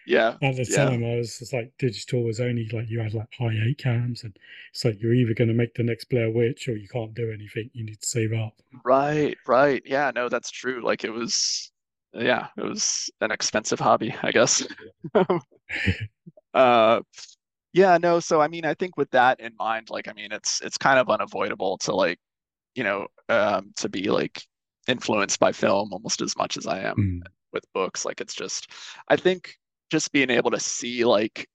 [0.06, 0.36] yeah.
[0.42, 0.86] At the yeah.
[0.86, 4.24] time, I was just like, digital was only like you had like high eight cams,
[4.24, 4.36] and
[4.72, 7.30] it's like you're either going to make the next Blair Witch or you can't do
[7.32, 7.70] anything.
[7.74, 8.54] You need to save up.
[8.84, 9.82] Right, right.
[9.84, 10.82] Yeah, no, that's true.
[10.84, 11.70] Like it was,
[12.12, 14.66] yeah, it was an expensive hobby, I guess.
[16.54, 17.00] uh,
[17.72, 18.20] yeah, no.
[18.20, 20.98] So I mean, I think with that in mind, like, I mean, it's it's kind
[20.98, 22.18] of unavoidable to like,
[22.74, 24.42] you know, um, to be like
[24.88, 27.22] influenced by film almost as much as I am Mm.
[27.52, 28.04] with books.
[28.04, 28.70] Like it's just,
[29.08, 29.54] I think
[29.90, 31.48] just being able to see like,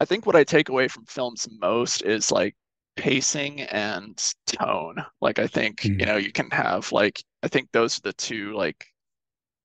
[0.00, 2.54] I think what I take away from films most is like
[2.96, 5.04] pacing and tone.
[5.20, 6.06] Like I think, you Mm.
[6.06, 8.86] know, you can have like, I think those are the two like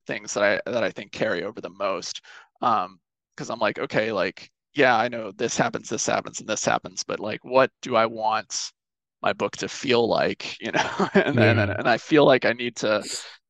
[0.09, 2.21] things that I that I think carry over the most.
[2.61, 2.99] Um,
[3.37, 7.03] because I'm like, okay, like, yeah, I know this happens, this happens, and this happens,
[7.05, 8.73] but like, what do I want
[9.21, 11.09] my book to feel like, you know?
[11.15, 13.05] And then and, and I feel like I need to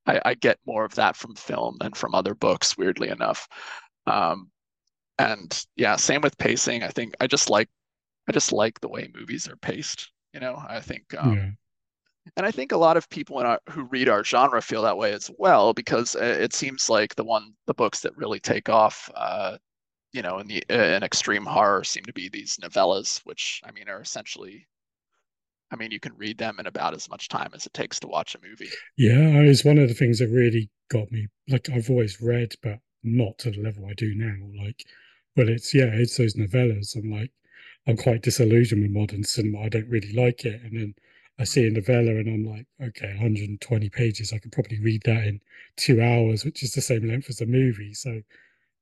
[0.07, 3.47] I, I get more of that from film than from other books, weirdly enough.
[4.07, 4.51] Um,
[5.19, 6.83] and yeah, same with pacing.
[6.83, 7.69] I think I just like
[8.29, 10.11] I just like the way movies are paced.
[10.33, 11.51] You know, I think um, Yeah.
[12.35, 15.13] And I think a lot of people our, who read our genre feel that way
[15.13, 19.09] as well, because uh, it seems like the one the books that really take off,
[19.15, 19.57] uh,
[20.13, 23.71] you know, in the uh, in extreme horror seem to be these novellas, which I
[23.71, 24.67] mean are essentially,
[25.71, 28.07] I mean, you can read them in about as much time as it takes to
[28.07, 28.69] watch a movie.
[28.97, 31.27] Yeah, it's one of the things that really got me.
[31.47, 34.63] Like I've always read, but not to the level I do now.
[34.63, 34.83] Like,
[35.35, 36.95] but it's yeah, it's those novellas.
[36.95, 37.31] I'm like,
[37.87, 39.61] I'm quite disillusioned with modern cinema.
[39.61, 40.61] I don't really like it.
[40.63, 40.95] And then
[41.39, 44.33] I see a novella and I'm like, okay, 120 pages.
[44.33, 45.39] I could probably read that in
[45.77, 47.93] two hours, which is the same length as a movie.
[47.93, 48.21] So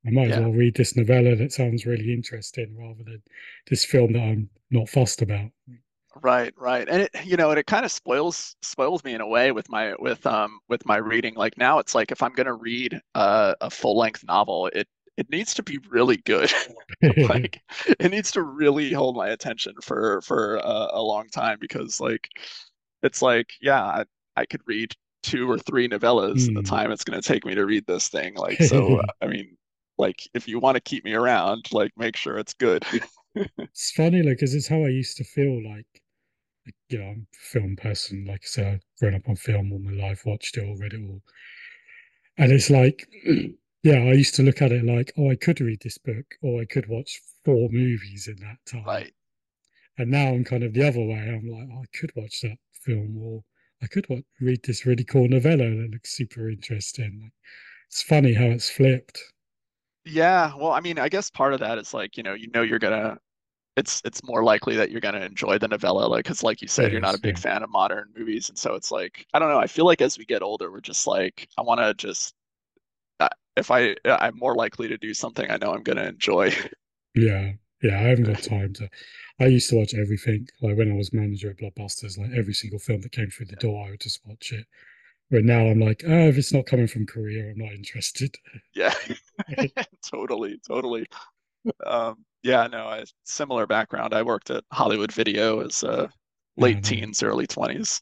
[0.05, 3.21] I might as well read this novella that sounds really interesting rather than
[3.69, 5.51] this film that I'm not fussed about.
[6.23, 6.87] Right, right.
[6.89, 9.69] And it, you know, and it kind of spoils spoils me in a way with
[9.69, 11.35] my with um with my reading.
[11.35, 14.87] Like now it's like if I'm gonna read a, a full-length novel, it
[15.17, 16.51] it needs to be really good.
[17.29, 17.61] Like
[17.99, 22.29] it needs to really hold my attention for for a, a long time because like
[23.03, 24.05] it's like, yeah, I,
[24.35, 24.93] I could read
[25.23, 26.77] two or three novellas in the Hmm.
[26.77, 28.35] time it's gonna take me to read this thing.
[28.35, 29.57] Like so, I mean,
[29.97, 32.85] like if you want to keep me around, like make sure it's good.
[33.73, 35.87] It's funny, like, because it's how I used to feel like,
[36.65, 38.25] like, you know, I'm a film person.
[38.25, 40.93] Like I said, I've grown up on film all my life, watched it all, read
[40.93, 41.21] it all.
[42.37, 43.07] And it's like,
[43.87, 46.59] yeah, I used to look at it like, oh, I could read this book, or
[46.61, 48.83] I could watch four movies in that time.
[48.83, 49.13] Right.
[49.97, 51.15] And now I'm kind of the other way.
[51.15, 53.43] I'm like, oh, I could watch that film, or
[53.81, 57.19] I could watch, read this really cool novella that looks super interesting.
[57.23, 57.31] Like,
[57.87, 59.21] it's funny how it's flipped.
[60.03, 62.61] Yeah, well, I mean, I guess part of that is like, you know, you know
[62.63, 63.19] you're gonna
[63.77, 66.91] it's it's more likely that you're gonna enjoy the novella, like because like you said,
[66.91, 67.41] It you're not a big yeah.
[67.41, 69.59] fan of modern movies, and so it's like I don't know.
[69.59, 72.33] I feel like as we get older, we're just like I want to just
[73.57, 76.51] if I I'm more likely to do something I know I'm gonna enjoy.
[77.15, 78.89] Yeah, yeah, I haven't got time to.
[79.39, 80.47] I used to watch everything.
[80.61, 83.55] Like when I was manager at Blockbusters, like every single film that came through the
[83.57, 84.65] door, I would just watch it.
[85.31, 88.37] But now I'm like, oh, if it's not coming from Korea, I'm not interested.
[88.73, 88.93] Yeah,
[90.03, 91.05] totally, totally.
[91.85, 94.13] Um, yeah, no, I similar background.
[94.13, 95.83] I worked at Hollywood Video as
[96.57, 98.01] Yeah, late no, teens, early 20s.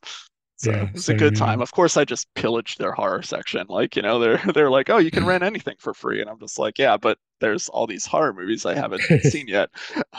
[0.57, 1.61] So yeah, it was a good time.
[1.61, 3.65] Of course, I just pillaged their horror section.
[3.69, 6.39] Like, you know, they're they're like, "Oh, you can rent anything for free." And I'm
[6.39, 9.69] just like, "Yeah, but there's all these horror movies I haven't seen yet."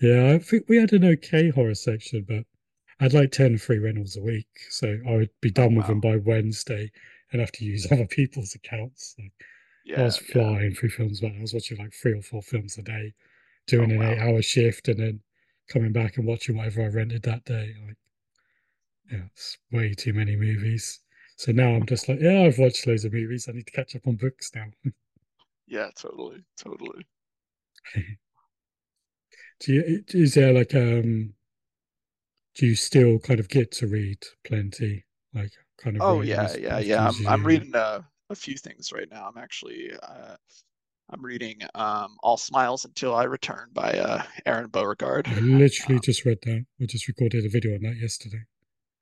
[0.00, 2.44] Yeah, I think we had an okay horror section, but
[3.00, 4.48] I'd like 10 free rentals a week.
[4.70, 6.92] So I would be Oh, done with them by Wednesday
[7.32, 9.14] and have to use other people's accounts.
[9.16, 9.24] So
[9.96, 10.54] I was Yeah, yeah.
[10.56, 13.14] flying through films, but I was watching like three or four films a day,
[13.78, 15.20] Oh, doing an eight-hour shift and then
[15.68, 17.74] coming back and watching whatever I rented that day.
[17.86, 17.96] Like,
[19.10, 21.00] yeah, it's way too many movies.
[21.36, 23.48] So now I'm just like, yeah, I've watched loads of movies.
[23.48, 24.66] I need to catch up on books now.
[25.68, 27.06] Yeah, totally, totally.
[29.60, 31.34] Do you, is there like, um,
[32.54, 35.04] do you still kind of get to read plenty?
[35.32, 37.08] Like, kind of Oh, yeah, yeah, yeah.
[37.08, 39.28] I'm I'm reading uh, a few things right now.
[39.28, 40.36] I'm actually uh,
[41.10, 45.28] I'm reading um, All Smiles Until I Return by uh, Aaron Beauregard.
[45.28, 46.66] I literally Um, just read that.
[46.80, 48.44] I just recorded a video on that yesterday.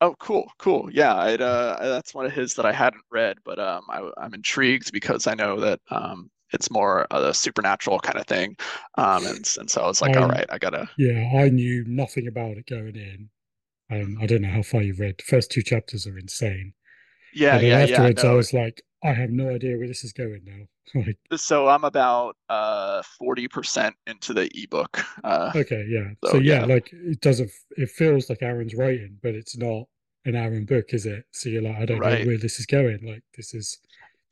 [0.00, 0.88] Oh, cool, cool.
[0.92, 4.34] Yeah, I'd, uh, that's one of his that I hadn't read, but um, I, I'm
[4.34, 8.56] intrigued because I know that um, it's more a supernatural kind of thing.
[8.98, 10.88] Um, and and so I was like, all I, right, I gotta.
[10.96, 13.30] yeah, I knew nothing about it going in.
[13.90, 15.18] And I don't know how far you've read.
[15.18, 16.74] The first two chapters are insane.
[17.32, 18.06] Yeah, But then yeah, yeah.
[18.06, 20.66] afterwards, I was like, I have no idea where this is going now.
[20.94, 25.04] Like, so I'm about uh 40% into the ebook.
[25.24, 26.10] Uh, okay, yeah.
[26.24, 29.84] So so yeah, yeah, like it doesn't, it feels like Aaron's writing, but it's not
[30.24, 31.24] an Aaron book, is it?
[31.32, 33.04] So you're like, I don't know where this is going.
[33.04, 33.78] Like, this is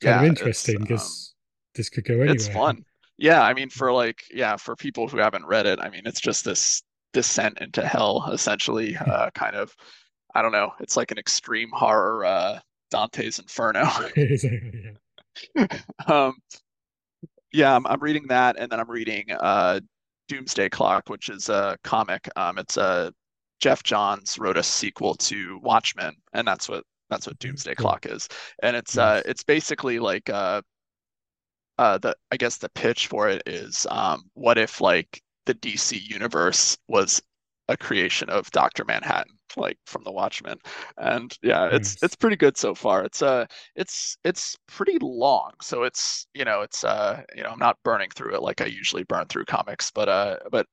[0.01, 1.35] kind of Yeah, it's interesting um because
[1.75, 2.29] this could go anywhere.
[2.31, 2.85] It's fun.
[3.17, 6.19] Yeah, I mean, for like, yeah, for people who haven't read it, I mean, it's
[6.21, 8.97] just this descent into hell, essentially.
[9.05, 9.75] Uh, kind of,
[10.35, 10.73] I don't know.
[10.79, 12.59] It's like an extreme horror, uh,
[12.89, 13.89] Dante's Inferno.
[16.07, 16.35] um,
[17.51, 19.79] yeah, I'm, I'm reading that, and then I'm reading uh,
[20.27, 22.29] Doomsday Clock, which is a comic.
[22.35, 23.13] Um, it's a
[23.59, 28.27] Geoff Johns wrote a sequel to Watchmen, and that's what that's what Doomsday Clock is.
[28.61, 30.61] And it's uh, it's basically like uh,
[31.77, 36.01] uh, the I guess the pitch for it is um, what if like the DC
[36.01, 37.21] universe was
[37.67, 40.57] a creation of Doctor Manhattan, like from the Watchmen,
[40.97, 42.03] and yeah, it's nice.
[42.03, 43.03] it's pretty good so far.
[43.03, 43.45] It's uh
[43.75, 48.09] it's it's pretty long, so it's you know it's uh you know I'm not burning
[48.15, 50.67] through it like I usually burn through comics, but uh but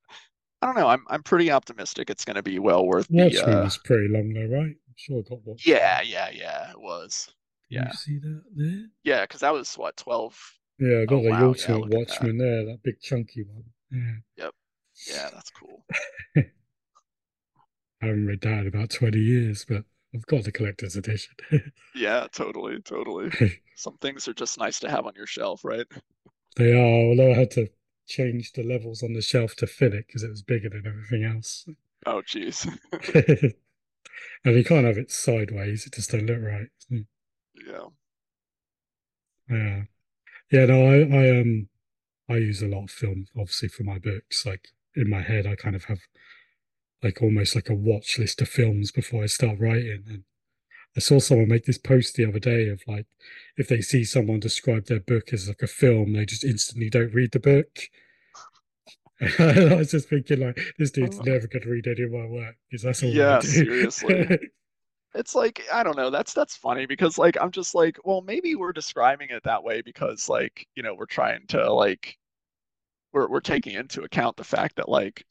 [0.61, 0.87] I don't know.
[0.87, 3.59] I'm I'm pretty optimistic it's going to be well worth Watchmen the.
[3.59, 4.67] Uh, was pretty long though, right?
[4.67, 5.67] I'm sure I got watched.
[5.67, 6.71] Yeah, yeah, yeah.
[6.71, 7.29] It was.
[7.69, 7.87] Yeah.
[7.87, 8.85] You see that there?
[9.03, 10.39] Yeah, because that was what twelve.
[10.79, 11.47] Yeah, I got oh, the wow.
[11.47, 12.43] ultimate yeah, Watchmen that.
[12.43, 13.63] there, that big chunky one.
[13.91, 14.45] Yeah.
[14.45, 14.53] Yep.
[15.07, 15.85] Yeah, that's cool.
[18.03, 21.33] I haven't read that in about 20 years, but I've got the collector's edition.
[21.95, 23.31] yeah, totally, totally.
[23.75, 25.87] Some things are just nice to have on your shelf, right?
[26.57, 27.69] They are, although I had to
[28.05, 31.23] change the levels on the shelf to fit it because it was bigger than everything
[31.23, 31.65] else.
[32.05, 32.67] Oh, jeez.
[34.45, 36.67] and you can't have it sideways; it just don't look right.
[37.65, 37.87] Yeah.
[39.49, 39.83] Yeah.
[40.51, 40.65] Yeah.
[40.65, 41.69] No, I, I um,
[42.29, 44.45] I use a lot of film, obviously, for my books.
[44.45, 45.99] Like in my head, I kind of have
[47.03, 50.03] like almost like a watch list of films before I start writing.
[50.07, 50.23] And
[50.95, 53.05] I saw someone make this post the other day of like
[53.57, 57.13] if they see someone describe their book as like a film, they just instantly don't
[57.13, 57.79] read the book.
[59.39, 61.23] I was just thinking like this dude's oh.
[61.23, 63.09] never going to read any of my work because that's all.
[63.09, 64.39] Yeah, seriously.
[65.15, 66.09] it's like I don't know.
[66.09, 69.81] That's that's funny because like I'm just like, well, maybe we're describing it that way
[69.81, 72.17] because like you know we're trying to like
[73.13, 75.25] we're we're taking into account the fact that like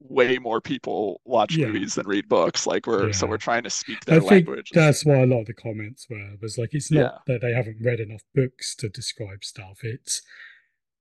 [0.00, 1.66] way more people watch yeah.
[1.66, 2.66] movies than read books.
[2.66, 3.12] Like we're yeah.
[3.12, 4.70] so we're trying to speak their I language.
[4.72, 7.18] That's why a lot of the comments were was like it's not yeah.
[7.26, 9.80] that they haven't read enough books to describe stuff.
[9.82, 10.22] It's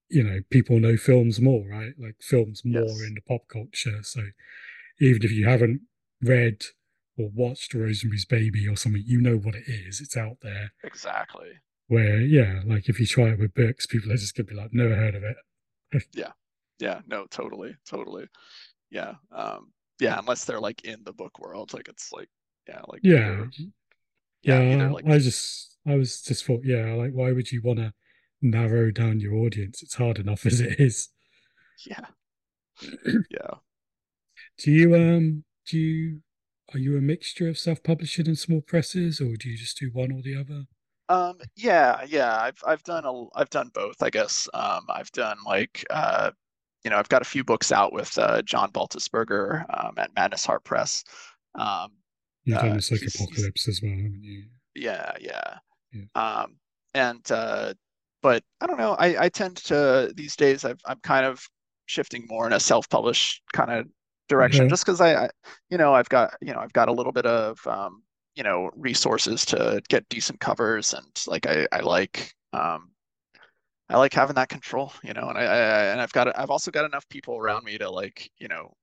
[0.09, 1.93] you know people know films more, right?
[1.97, 3.01] Like films more yes.
[3.01, 4.01] in the pop culture.
[4.03, 4.21] So
[4.99, 5.81] even if you haven't
[6.21, 6.63] read
[7.17, 10.01] or watched Rosemary's Baby or something, you know what it is.
[10.01, 10.71] It's out there.
[10.83, 11.49] Exactly.
[11.87, 14.73] Where yeah, like if you try it with books, people are just gonna be like,
[14.73, 16.03] never heard of it.
[16.13, 16.31] yeah.
[16.79, 18.27] Yeah, no, totally, totally
[18.89, 22.29] yeah um yeah unless they're like in the book world like it's like
[22.67, 23.45] yeah like yeah.
[24.43, 27.79] yeah, yeah like, i just i was just thought yeah like why would you want
[27.79, 27.93] to
[28.41, 29.81] narrow down your audience?
[29.81, 31.09] It's hard enough as it is.
[31.85, 32.05] Yeah.
[33.31, 33.55] Yeah.
[34.59, 36.21] Do you um do you
[36.73, 40.11] are you a mixture of self-publishing and small presses or do you just do one
[40.11, 40.65] or the other?
[41.09, 44.47] Um yeah yeah i've i've done a i've done both i guess.
[44.53, 46.31] Um i've done like uh
[46.87, 50.45] you know, I've got a few books out with uh, John Baltisberger um, at Madness
[50.45, 51.03] Heart Press.
[51.55, 51.89] Um,
[52.45, 54.45] You've done uh, Psych Apocalypse as well, haven't you?
[54.73, 55.57] Yeah, yeah.
[55.91, 56.03] yeah.
[56.15, 56.55] Um,
[56.93, 57.73] and uh,
[58.21, 58.93] but I don't know.
[58.93, 60.63] I, I tend to these days.
[60.63, 61.45] i am kind of
[61.87, 63.87] shifting more in a self-published kind of
[64.29, 65.29] direction, just because I, I,
[65.69, 68.01] you know, I've got you know I've got a little bit of um,
[68.37, 72.91] you know resources to get decent covers, and like I, I like um,
[73.89, 76.71] I like having that control, you know, and I, I and I've got I've also
[76.71, 78.73] got enough people around me to like, you know,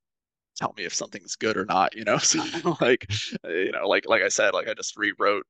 [0.56, 2.18] tell me if something's good or not, you know.
[2.22, 2.40] So
[2.80, 3.06] like,
[3.44, 5.46] you know, like like I said, like I just rewrote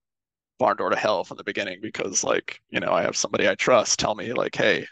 [0.59, 3.55] Barn Door to Hell from the beginning because like, you know, I have somebody I
[3.55, 4.87] trust tell me like, hey,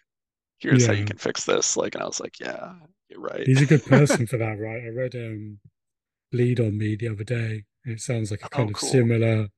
[0.58, 0.88] here's yeah.
[0.88, 1.76] how you can fix this.
[1.76, 2.74] Like, and I was like, yeah,
[3.08, 3.46] you're right.
[3.46, 4.82] He's a good person for that, right?
[4.84, 5.58] I read um
[6.30, 7.64] Bleed on Me the other day.
[7.84, 9.48] It sounds like a kind oh, of similar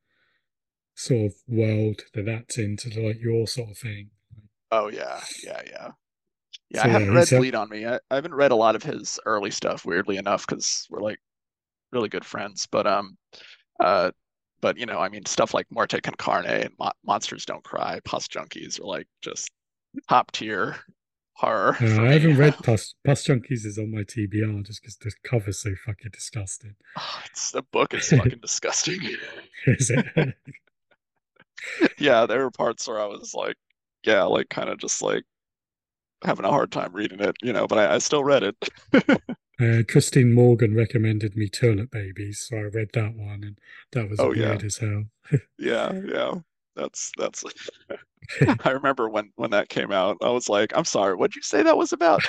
[0.97, 4.11] sort of world that that's into like your sort of thing.
[4.75, 5.91] Oh yeah, yeah, yeah.
[6.71, 7.87] Yeah, so, I haven't read Bleed on Me.
[7.87, 11.21] I, I haven't read a lot of his early stuff, weirdly enough, because we're like
[11.93, 12.67] really good friends.
[12.71, 13.17] But um,
[13.79, 14.11] uh,
[14.61, 18.01] but you know, I mean, stuff like Muerte con Carne and Mo- Monsters Don't Cry,
[18.05, 19.49] Pus Junkies are like just
[20.09, 20.77] top tier
[21.35, 21.77] horror.
[21.81, 25.61] Uh, I haven't read Pus, Pus Junkies is on my TBR just because the cover's
[25.61, 26.75] so fucking disgusting.
[26.99, 28.99] Oh, it's the book is fucking disgusting.
[29.67, 30.35] is it?
[31.99, 33.57] yeah, there were parts where I was like,
[34.05, 35.25] yeah, like kind of just like
[36.25, 38.57] having a hard time reading it, you know, but I, I still read it.
[39.61, 43.59] uh, Christine Morgan recommended me Toilet Babies, so I read that one, and
[43.93, 44.67] that was oh, weird yeah.
[44.67, 45.05] as hell.
[45.59, 46.35] yeah, yeah,
[46.77, 47.45] that's that's.
[48.65, 51.63] I remember when when that came out, I was like, "I'm sorry, what'd you say
[51.63, 52.23] that was about?"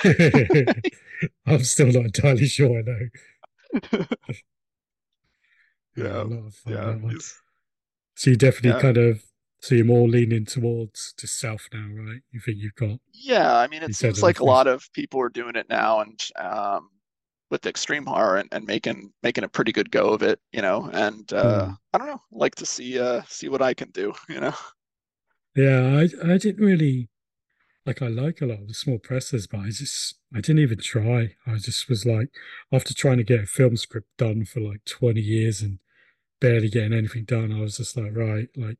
[1.46, 2.78] I'm still not entirely sure.
[2.78, 4.06] I know.
[5.96, 6.24] yeah,
[6.66, 6.96] yeah.
[8.14, 8.80] So you definitely yeah.
[8.80, 9.22] kind of
[9.60, 12.20] So you're more leaning towards to self now, right?
[12.30, 15.28] You think you've got Yeah, I mean it seems like a lot of people are
[15.28, 16.90] doing it now and um
[17.50, 20.90] with extreme horror and, and making making a pretty good go of it, you know.
[20.92, 21.78] And uh mm.
[21.92, 24.54] I don't know, like to see uh see what I can do, you know.
[25.54, 27.08] Yeah, I I didn't really
[27.86, 30.78] like I like a lot of the small presses, but I just I didn't even
[30.78, 31.36] try.
[31.46, 32.28] I just was like
[32.72, 35.78] after trying to get a film script done for like 20 years and
[36.40, 38.78] barely getting anything done, I was just like, right, like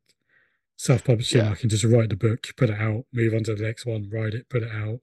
[0.76, 1.50] self-publishing, Yeah.
[1.50, 4.08] I can just write the book, put it out, move on to the next one,
[4.10, 5.00] write it, put it out,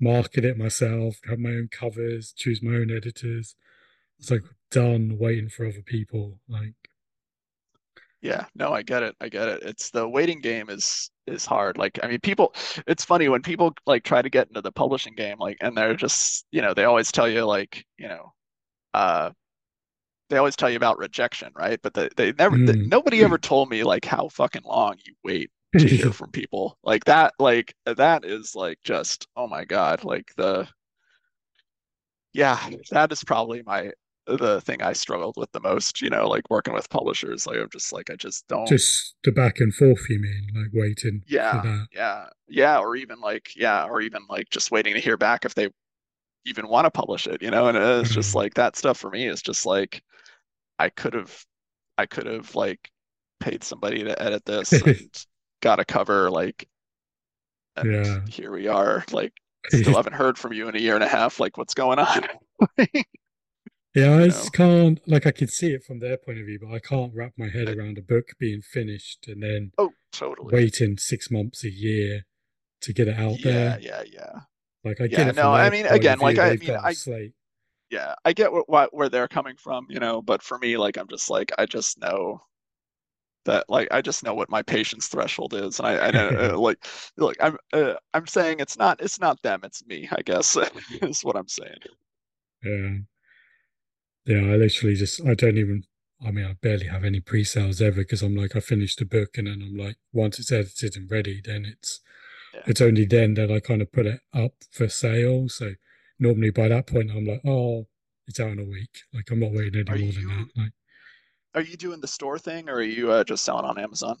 [0.00, 3.56] market it myself, have my own covers, choose my own editors.
[4.18, 6.38] It's like done waiting for other people.
[6.48, 6.74] Like
[8.20, 9.16] Yeah, no, I get it.
[9.20, 9.62] I get it.
[9.64, 11.76] It's the waiting game is is hard.
[11.78, 12.54] Like, I mean, people,
[12.86, 15.94] it's funny when people like try to get into the publishing game, like, and they're
[15.94, 18.32] just, you know, they always tell you like, you know,
[18.94, 19.30] uh,
[20.30, 21.80] they always tell you about rejection, right?
[21.82, 22.88] But they, they never, they, mm.
[22.88, 26.78] nobody ever told me like how fucking long you wait to hear from people.
[26.82, 30.68] Like that, like that is like just, oh my God, like the,
[32.32, 32.58] yeah,
[32.90, 33.92] that is probably my
[34.26, 37.46] the thing I struggled with the most, you know, like working with publishers.
[37.46, 40.70] Like I'm just like I just don't just the back and forth, you mean, like
[40.72, 41.86] waiting for yeah, that.
[41.92, 45.54] yeah, yeah, or even like yeah, or even like just waiting to hear back if
[45.54, 45.68] they
[46.44, 49.10] even want to publish it, you know, and it's just Um, like that stuff for
[49.10, 50.02] me is just like
[50.78, 51.44] I could have
[51.98, 52.90] I could have like
[53.40, 55.26] paid somebody to edit this and
[55.60, 56.68] got a cover like
[57.76, 58.20] and yeah.
[58.28, 59.32] here we are like
[59.68, 62.26] still haven't heard from you in a year and a half like what's going on
[63.94, 66.58] Yeah, I know just can't like I could see it from their point of view,
[66.60, 70.52] but I can't wrap my head around a book being finished and then oh totally
[70.52, 72.24] waiting six months, a year
[72.80, 73.52] to get it out there.
[73.52, 73.80] yeah there.
[73.80, 74.40] yeah yeah
[74.84, 77.34] Like I get yeah it no I mean again like I mean I a slate.
[77.90, 80.98] yeah I get what, what where they're coming from you know but for me like
[80.98, 82.42] I'm just like I just know
[83.44, 86.58] that like I just know what my patience threshold is and I I know uh,
[86.58, 86.78] like
[87.16, 90.56] like I'm uh, I'm saying it's not it's not them it's me I guess
[91.02, 91.78] is what I'm saying
[92.62, 92.98] Yeah.
[94.24, 95.84] Yeah, I literally just I don't even
[96.24, 99.36] I mean I barely have any pre-sales ever because I'm like I finished the book
[99.38, 102.00] and then I'm like once it's edited and ready, then it's
[102.54, 105.48] yeah it's only then that I kind of put it up for sale.
[105.48, 105.72] So
[106.18, 107.86] normally by that point I'm like, oh,
[108.26, 109.02] it's out in a week.
[109.12, 110.60] Like I'm not waiting are any more than that.
[110.60, 110.72] Like
[111.54, 114.16] are you doing the store thing or are you uh, just selling on Amazon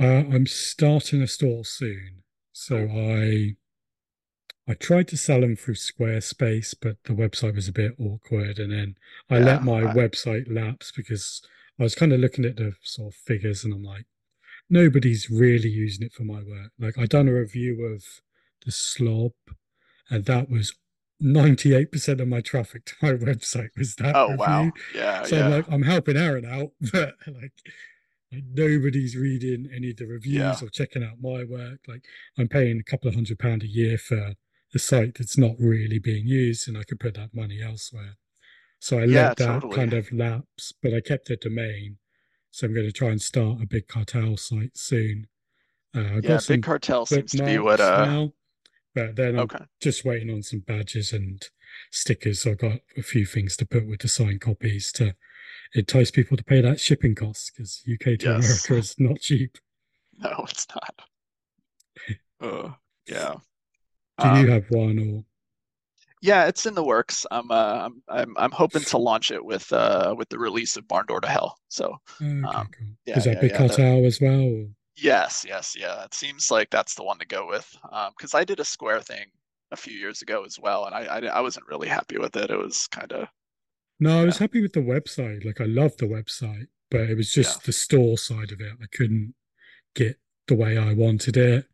[0.00, 2.22] uh, I'm starting a store soon.
[2.52, 3.56] So I
[4.68, 8.58] I tried to sell them through Squarespace, but the website was a bit awkward.
[8.58, 8.96] And then
[9.28, 11.42] I let my I, website lapse because
[11.78, 14.06] I was kind of looking at the sort of figures and I'm like,
[14.70, 16.72] nobody's really using it for my work.
[16.78, 18.04] Like I done a review of
[18.64, 19.32] the slob,
[20.10, 20.74] and that was
[21.22, 24.36] 98% of my traffic to my website was that oh review.
[24.36, 27.52] wow yeah So I'm yeah like, I'm helping Aaron out, but like,
[28.32, 31.80] like nobody's reading any of the yeah reviews or checking out my work.
[31.88, 32.04] Like
[32.38, 34.34] I'm paying a couple of hundred pound a year for
[34.74, 38.16] a site that's not really being used, and I could put that money elsewhere.
[38.80, 41.98] So I yeah let that totally kind of lapse, but I kept the domain.
[42.50, 45.28] So I'm going to try and start a big cartel site soon.
[45.94, 48.32] Uh, I yeah got Big Cartel seems to be what uh now,
[48.94, 51.42] but then I'm okay just waiting on some badges and
[51.90, 52.42] stickers.
[52.42, 55.16] So I've got a few things to put with the signed copies to
[55.74, 59.58] entice people to pay that shipping cost because UK to yes America is not cheap.
[60.18, 60.94] no it's not
[62.40, 62.70] uh
[63.08, 63.34] yeah
[64.20, 65.24] Do you um have one or?
[66.22, 67.26] Yeah, it's in the works.
[67.30, 70.86] I'm uh, I'm I'm I'm hoping to launch it with uh with the release of
[70.86, 71.58] Barn Door to Hell.
[71.68, 72.96] So, Okay, um, cool.
[73.14, 73.62] Is yeah, that yeah, big yeah.
[73.62, 74.40] The as well?
[74.40, 74.68] Or?
[74.96, 76.04] yes, yes, yeah.
[76.04, 77.76] It seems like that's the one to go with.
[77.90, 79.26] Um, because I did a Square thing
[79.72, 82.50] a few years ago as well, and I I, I wasn't really happy with it.
[82.50, 83.28] It was kind of
[83.98, 85.44] No, I was happy with the website.
[85.44, 88.72] Like I love the website, but it was yeah, just the store side of it.
[88.82, 89.34] I couldn't
[89.96, 91.66] get the way I wanted it.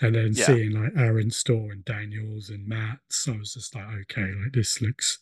[0.00, 3.86] And then yeah, seeing like Aaron's store and Daniel's and Matt's, I was just like,
[4.10, 5.18] okay, like this looks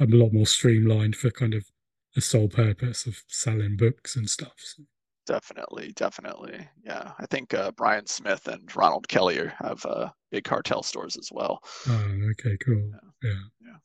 [0.00, 1.66] a lot more streamlined for kind of
[2.14, 4.54] the sole purpose of selling books and stuff.
[4.56, 4.84] So,
[5.26, 6.66] definitely, definitely.
[6.84, 11.30] Yeah, I think uh, Bryan Smith and Ronald Kelly have uh big cartel stores as
[11.32, 11.62] well.
[11.88, 12.90] oh, okay, cool.
[13.22, 13.40] Yeah, Yeah.
[13.60, 13.76] yeah.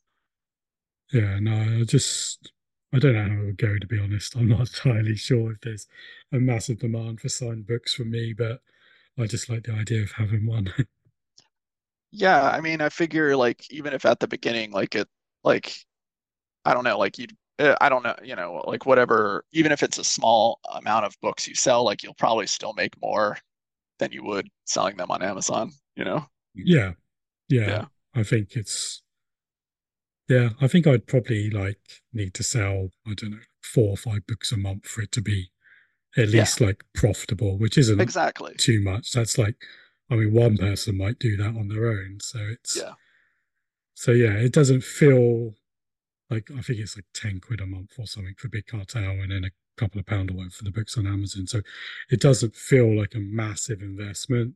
[1.11, 2.51] Yeah, no, I just
[2.93, 4.35] I don't know how it would go to be honest.
[4.35, 5.87] I'm not entirely sure if there's
[6.31, 8.61] a massive demand for signed books from me, but
[9.17, 10.73] I just like the idea of having one.
[12.11, 15.07] Yeah, I mean, I figure like even if at the beginning, like it,
[15.43, 15.75] like
[16.65, 17.27] I don't know, like you,
[17.59, 21.15] uh, I don't know, you know, like whatever, even if it's a small amount of
[21.21, 23.37] books you sell, like you'll probably still make more
[23.99, 26.25] than you would selling them on Amazon, you know?
[26.55, 26.93] Yeah,
[27.49, 27.67] yeah.
[27.67, 27.85] Yeah.
[28.15, 29.03] I think it's
[30.29, 31.79] yeah, I think I'd probably like
[32.13, 35.21] need to sell, I don't know, four or five books a month for it to
[35.21, 35.51] be
[36.17, 36.67] at least yeah.
[36.67, 39.11] like profitable, which isn't exactly too much.
[39.11, 39.55] That's like,
[40.09, 42.93] I mean, one person might do that on their own, so it's yeah.
[43.95, 45.53] So yeah, it doesn't feel
[46.29, 49.31] like I think it's like ten quid a month or something for Big Cartel, and
[49.31, 51.47] then a couple of pound or for the books on Amazon.
[51.47, 51.61] So
[52.09, 54.55] it doesn't feel like a massive investment.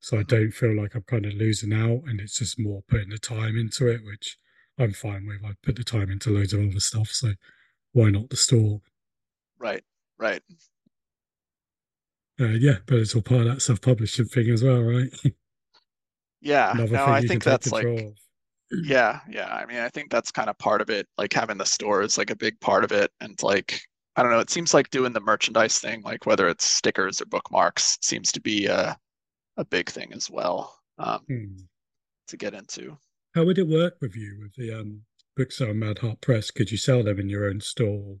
[0.00, 0.36] So I mm-hmm.
[0.36, 3.56] don't feel like I'm kind of losing out, and it's just more putting the time
[3.56, 4.38] into it, which
[4.78, 5.44] I'm fine with.
[5.44, 7.32] I put the time into loads of other stuff, so
[7.92, 8.80] why not the store?
[9.58, 9.84] Right,
[10.18, 10.42] right.
[12.40, 15.10] Uh, yeah, but it's all part of that self-publishing thing as well, right?
[16.40, 18.14] yeah, Another no, I think that's like, of.
[18.84, 19.54] yeah, yeah.
[19.54, 21.06] I mean, I think that's kind of part of it.
[21.18, 23.82] Like having the store is like a big part of it, and like
[24.16, 24.40] I don't know.
[24.40, 28.40] It seems like doing the merchandise thing, like whether it's stickers or bookmarks, seems to
[28.40, 28.96] be a
[29.56, 31.44] a big thing as well um, hmm.
[32.28, 32.96] to get into.
[33.34, 35.02] How would it work with you with the um,
[35.36, 36.50] books on Mad Heart Press?
[36.50, 38.16] Could you sell them in your own store?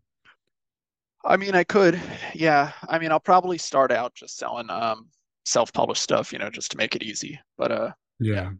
[1.24, 2.00] I mean, I could.
[2.34, 2.72] Yeah.
[2.88, 5.08] I mean, I'll probably start out just selling um,
[5.44, 7.38] self-published stuff, you know, just to make it easy.
[7.58, 8.34] But uh, yeah.
[8.34, 8.50] yeah.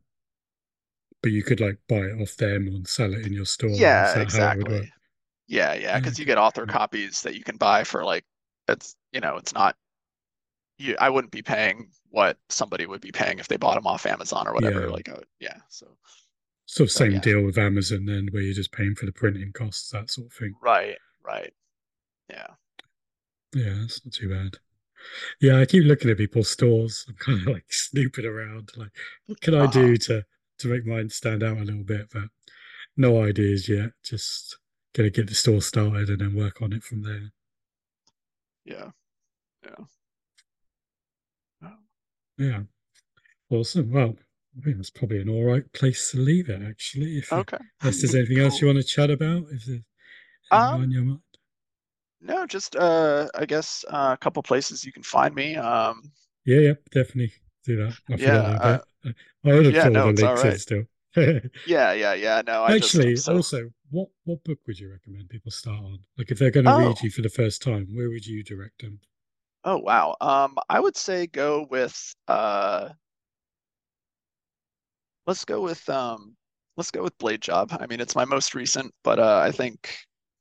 [1.23, 3.71] But you could like buy it off them and sell it in your store.
[3.71, 4.91] Yeah, exactly.
[5.47, 8.25] Yeah, yeah, because you get author copies that you can buy for like
[8.69, 9.77] it's you know it's not
[10.79, 14.07] you I wouldn't be paying what somebody would be paying if they bought them off
[14.07, 14.83] Amazon or whatever.
[14.83, 14.93] Yeah.
[14.93, 15.87] Like, uh, yeah, so.
[16.67, 17.21] So same yeah.
[17.21, 20.33] deal with Amazon then, where you're just paying for the printing costs, that sort of
[20.33, 20.55] thing.
[20.63, 21.53] Right, right.
[22.31, 22.47] Yeah.
[23.55, 24.59] Yeah, that's not too bad.
[25.41, 27.05] Yeah, I keep looking at people's stores.
[27.09, 28.91] I'm kind of like snooping around, like,
[29.27, 29.73] what can I uh-huh.
[29.73, 30.25] do to
[30.59, 32.09] to make mine stand out a little bit?
[32.13, 32.25] But
[32.97, 33.91] no ideas yet.
[34.05, 34.59] Just
[34.95, 37.33] gonna get the store started and then work on it from there.
[38.65, 38.91] Yeah,
[39.65, 39.85] yeah.
[42.41, 42.63] Yeah.
[43.51, 43.93] Awesome.
[43.93, 44.17] Well,
[44.57, 47.19] I think that's probably an all right place to leave it, actually.
[47.19, 47.59] If okay.
[47.83, 48.47] Unless there's anything cool.
[48.47, 49.83] else you want to chat about, if there's
[50.51, 51.21] um, on your mind.
[52.21, 55.57] No, just uh, I guess uh, a couple places you can find me.
[55.57, 56.11] Um,
[56.45, 57.33] yeah, yeah, definitely
[57.65, 57.95] do that.
[58.11, 58.79] I yeah, uh,
[59.45, 60.61] I would have yeah, no, the links right.
[60.61, 60.83] still.
[61.67, 62.43] yeah, yeah, yeah.
[62.47, 63.37] No, I actually just, so...
[63.37, 65.99] also, what what book would you recommend people start on?
[66.19, 66.89] Like, if they're going to oh.
[66.89, 69.01] read you for the first time, where would you direct them?
[69.65, 70.17] Oh wow.
[70.21, 72.91] Um, I would say go with uh,
[75.27, 76.37] let's go with um,
[76.77, 77.77] let's go with Blade Job.
[77.79, 79.97] I mean, it's my most recent, but uh, I think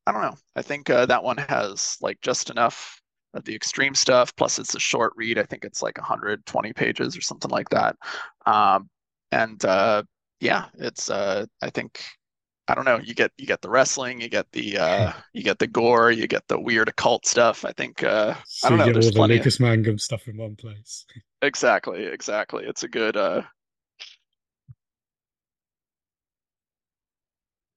[0.10, 0.38] I don't know.
[0.56, 3.00] I think uh, that one has like just enough
[3.36, 4.36] of the extreme stuff.
[4.36, 5.38] Plus, it's a short read.
[5.38, 7.96] I think it's like 120 pages or something like that.
[8.48, 8.90] Um,
[9.32, 10.02] and uh,
[10.40, 12.04] yeah, it's uh, I think
[12.68, 12.98] I don't know.
[12.98, 16.26] You get you get the wrestling, you get the uh, you get the gore, you
[16.26, 17.64] get the weird occult stuff.
[17.64, 18.86] I think uh, so I don't know.
[18.88, 19.62] You get all the Lucas of...
[19.62, 21.06] Mangum stuff in one place.
[21.42, 22.66] Exactly, exactly.
[22.66, 23.44] It's a good uh,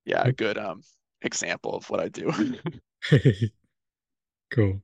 [0.05, 0.83] yeah, a good um
[1.23, 2.33] example of what I do.
[4.51, 4.83] cool.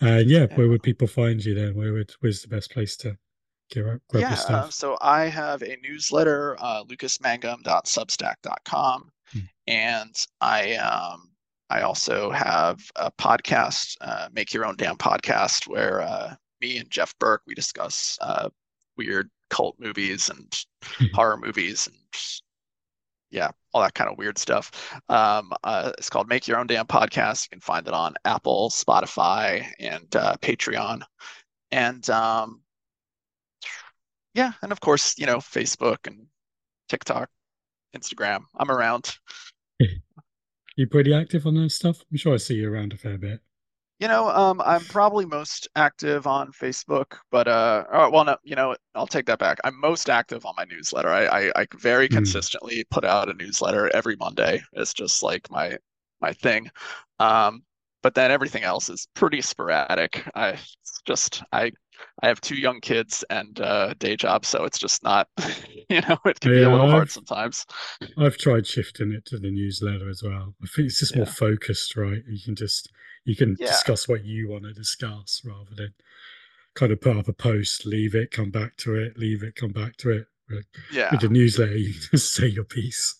[0.00, 1.74] Uh, yeah, where would people find you then?
[1.74, 3.18] Where would where's the best place to
[3.70, 4.66] get grab yeah, your stuff?
[4.66, 9.10] Uh, so I have a newsletter, uh, lucasmangum.substack.com.
[9.32, 9.38] Hmm.
[9.66, 11.32] And I um,
[11.70, 16.90] I also have a podcast, uh, Make Your Own Damn Podcast, where uh, me and
[16.90, 18.48] Jeff Burk we discuss uh,
[18.96, 20.64] weird cult movies and
[21.14, 21.96] horror movies and
[23.30, 25.00] yeah, all that kind of weird stuff.
[25.08, 27.46] Um, uh, it's called Make Your Own Damn Podcast.
[27.46, 31.02] You can find it on Apple, Spotify, and uh, Patreon.
[31.70, 32.62] And um,
[34.34, 36.26] yeah, and of course, you know, Facebook and
[36.88, 37.28] TikTok
[37.96, 38.44] Instagram.
[38.56, 39.16] I'm around.
[40.76, 42.04] you pretty active on that stuff?
[42.10, 43.40] I'm sure I see you around a fair bit.
[43.98, 48.54] You know, um, I'm probably most active on Facebook, but uh, oh, well, no, you
[48.54, 49.58] know, I'll take that back.
[49.64, 51.08] I'm most active on my newsletter.
[51.08, 52.12] I I, I very mm.
[52.12, 54.62] consistently put out a newsletter every Monday.
[54.74, 55.76] It's just like my
[56.20, 56.70] my thing.
[57.18, 57.62] Um,
[58.02, 60.24] but then everything else is pretty sporadic.
[60.34, 60.58] I
[61.04, 61.72] just I
[62.22, 65.28] I have two young kids and uh, day job, so it's just not,
[65.88, 67.66] you know, it can yeah, be a little I've, hard sometimes.
[68.16, 70.54] I've tried shifting it to the newsletter as well.
[70.62, 71.18] I think it's just yeah.
[71.18, 72.22] more focused, right?
[72.28, 72.90] You can just
[73.28, 73.66] you can yeah.
[73.66, 75.92] discuss what you want to discuss rather than
[76.74, 79.70] kind of put up a post, leave it, come back to it, leave it, come
[79.70, 80.26] back to it.
[80.90, 81.10] Yeah.
[81.10, 83.14] With the newsletter, you just say your piece.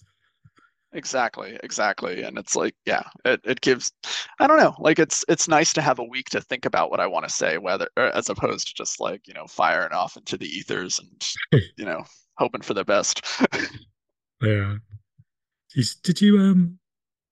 [0.95, 2.23] Exactly, exactly.
[2.23, 3.93] And it's like, yeah, it, it gives
[4.41, 7.01] I don't know, like it's it's nice to have a week to think about what
[7.01, 10.39] I want to say, whether as opposed to just like, you know, firing off into
[10.39, 12.03] the ethers and you know,
[12.39, 13.23] hoping for the best.
[14.43, 14.77] yeah.
[16.03, 16.79] Did you um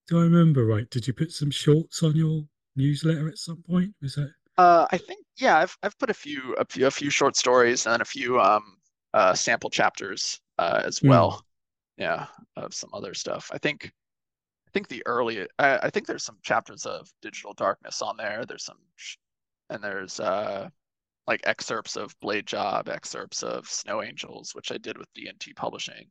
[0.08, 0.90] do I remember right?
[0.90, 2.42] Did you put some shorts on your
[2.76, 3.94] newsletter at some point?
[4.00, 7.10] Was that uh I think yeah, I've I've put a few a few a few
[7.10, 8.76] short stories and then a few um
[9.14, 11.08] uh sample chapters uh as hmm.
[11.08, 11.32] well.
[11.32, 11.42] Mm
[11.96, 13.50] yeah, of some other stuff.
[13.52, 13.92] I think
[14.66, 18.44] I think the early I, I, think there's some chapters of Digital Darkness on there.
[18.46, 18.78] There's some
[19.70, 20.68] and there's uh
[21.26, 26.06] like excerpts of Blade Job, excerpts of Snow Angels, which I did with D&T Publishing.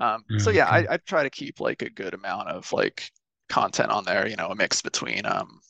[0.00, 0.88] Um, yeah, so yeah, okay.
[0.88, 3.12] I, I try to keep like a good amount of like
[3.48, 4.26] content on there.
[4.26, 5.60] You know, a mix between um,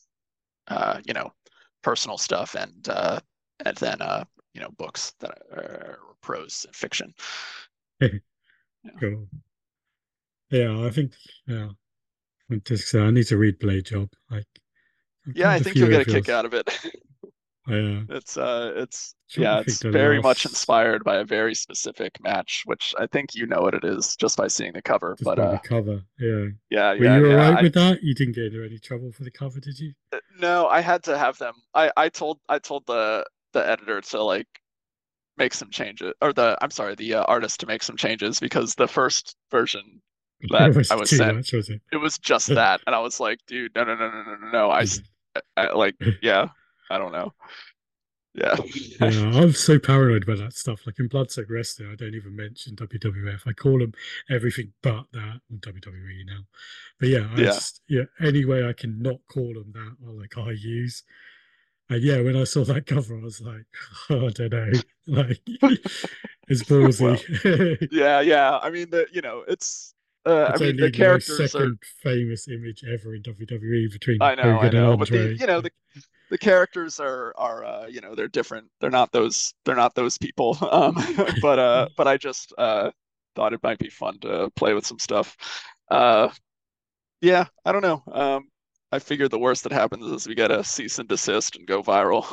[0.69, 1.33] uh, you know,
[1.83, 3.21] personal stuff and uh,
[3.64, 7.14] and then uh, you know, books that are prose and fiction.
[8.01, 8.09] yeah.
[9.01, 9.29] Cool.
[10.51, 11.12] Yeah, I think
[11.47, 11.69] yeah.
[12.51, 14.09] I just I need to read Blade Job.
[14.31, 14.47] Like,
[15.35, 16.69] yeah, I think you'll get a kick out of it.
[17.69, 18.03] Yeah.
[18.11, 23.07] It's uh it's yeah, it's very much inspired by a very specific match, which I
[23.07, 25.14] think you know what it is just by seeing the cover.
[25.19, 26.47] Just but uh the cover, yeah.
[26.71, 27.17] Yeah, Were yeah.
[27.19, 28.03] you yeah, alright with that?
[28.03, 29.95] You didn't get into any trouble for the cover, did you?
[30.12, 31.55] Uh, no, I had to have them.
[31.75, 34.49] I I told I told the the editor to like
[35.37, 38.75] make some changes or the I'm sorry, the uh, artist to make some changes because
[38.75, 40.01] the first version
[40.51, 41.81] that was I was sent much, was it?
[41.93, 44.51] it was just that and I was like, dude, no no no no no no
[44.51, 44.71] no.
[44.71, 44.87] I,
[45.57, 46.49] I like yeah.
[46.91, 47.32] I don't know.
[48.37, 48.57] Yeah.
[49.01, 50.87] yeah, I'm so paranoid about that stuff.
[50.87, 53.41] Like in Bloodsoaked Wrestling, I don't even mention WWF.
[53.47, 53.93] I call them
[54.30, 56.41] everything but that on WWE now.
[57.01, 57.45] But yeah, I yeah.
[57.47, 61.03] Just, yeah, any way I can not call them that, or like I use.
[61.89, 63.64] And yeah, when I saw that cover, I was like,
[64.11, 64.72] oh, I don't know,
[65.07, 65.41] like
[66.49, 67.01] it's ballsy.
[67.01, 68.59] well, yeah, yeah.
[68.59, 69.95] I mean, the you know, it's
[70.26, 71.87] uh, I mean, the characters second are...
[72.03, 75.61] famous image ever in WWE between I know, Hogan I know, but the, you know
[75.61, 75.70] the
[76.31, 78.68] the characters are are uh, you know they're different.
[78.81, 80.57] They're not those they're not those people.
[80.77, 80.97] Um,
[81.41, 82.91] but uh, but I just uh,
[83.35, 85.37] thought it might be fun to play with some stuff.
[85.91, 86.29] Uh,
[87.20, 88.03] yeah, I don't know.
[88.12, 88.49] Um,
[88.93, 91.83] I figured the worst that happens is we get a cease and desist and go
[91.83, 92.24] viral.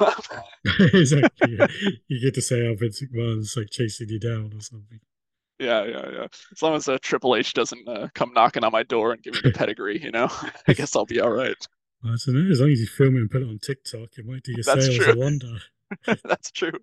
[0.93, 1.57] exactly.
[1.57, 1.67] Yeah.
[2.07, 4.99] You get to say how Vince McMahon's like chasing you down or something.
[5.59, 6.27] Yeah, yeah, yeah.
[6.51, 9.33] As long as uh, Triple H doesn't uh, come knocking on my door and give
[9.35, 10.27] me the pedigree, you know,
[10.67, 11.67] I guess I'll be all right.
[12.05, 12.51] I don't know.
[12.51, 14.63] As long as you film it and put it on TikTok, it might do your
[14.63, 15.13] That's sales true.
[15.13, 15.57] a wonder.
[16.23, 16.71] That's true.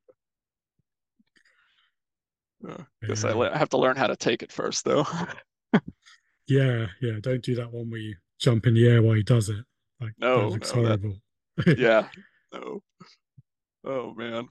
[2.62, 3.30] Uh, guess yeah.
[3.30, 5.06] I, I have to learn how to take it first, though.
[6.46, 7.12] yeah, yeah.
[7.22, 9.64] Don't do that one where you jump in the air while he does it.
[9.98, 11.14] Like, no, that looks no, horrible.
[11.56, 11.78] That...
[11.78, 12.08] yeah.
[12.52, 12.82] No.
[13.82, 14.48] Oh man.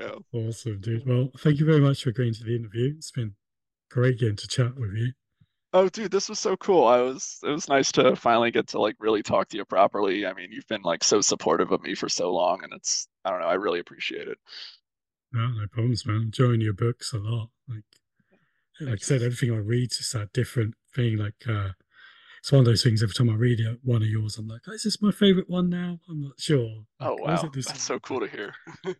[0.00, 0.10] yeah.
[0.32, 1.06] Awesome, dude.
[1.06, 2.94] Well, thank you very much for agreeing to the interview.
[2.96, 3.34] It's been
[3.92, 5.12] great getting to chat with you.
[5.76, 6.86] Oh, dude, this was so cool.
[6.86, 10.24] I was it was nice to finally get to like really talk to you properly.
[10.24, 13.30] I mean, you've been like so supportive of me for so long, and it's I
[13.30, 14.38] don't know, I really appreciate it.
[15.34, 16.22] No, no problems, man.
[16.22, 17.50] enjoying your books a lot.
[17.68, 17.84] Like,
[18.80, 21.18] like I said, everything I read is that different thing.
[21.18, 21.72] Like, uh,
[22.38, 23.02] it's one of those things.
[23.02, 25.50] Every time I read it, one of yours, I'm like, oh, is this my favorite
[25.50, 26.00] one now?
[26.08, 26.84] I'm not sure.
[27.00, 28.54] Oh, like, oh wow, that's so cool to hear.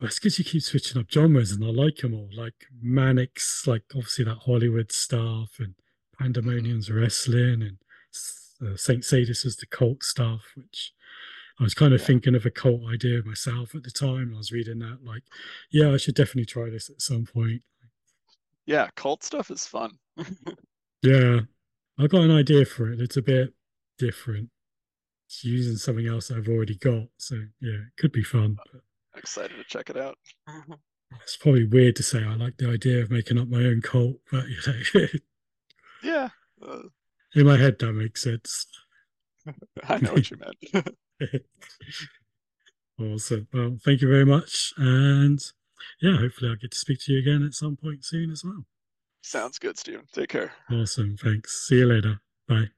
[0.00, 2.28] it's because you keep switching up genres and I like them all.
[2.36, 5.74] Like Mannix, like obviously that Hollywood stuff, and
[6.18, 7.78] Pandemonium's wrestling, and
[8.62, 10.92] uh, Saint Sadist was the cult stuff, which
[11.60, 14.32] I was kind of thinking of a cult idea myself at the time.
[14.34, 15.22] I was reading that, like,
[15.70, 17.62] yeah, I should definitely try this at some point.
[18.66, 19.92] Yeah, cult stuff is fun.
[21.02, 21.40] yeah,
[21.98, 23.00] I got an idea for it.
[23.00, 23.54] It's a bit
[23.98, 24.50] different.
[25.26, 28.58] It's using something else I've already got, so yeah, it could be fun.
[28.72, 28.82] But
[29.18, 30.16] excited to check it out.
[31.22, 34.16] It's probably weird to say I like the idea of making up my own cult,
[34.30, 35.06] but you know.
[36.02, 36.28] yeah.
[36.62, 36.82] Uh,
[37.34, 38.66] in my head, that makes sense.
[39.88, 41.44] I know what you meant.
[43.00, 43.48] awesome.
[43.54, 44.74] Well, thank you very much.
[44.76, 45.40] And
[46.02, 48.66] yeah, hopefully I'll get to speak to you again at some point soon as well.
[49.22, 50.04] Sounds good, Steven.
[50.12, 50.52] Take care.
[50.70, 51.16] Awesome.
[51.16, 51.66] Thanks.
[51.66, 52.20] See you later.
[52.46, 52.68] Bye.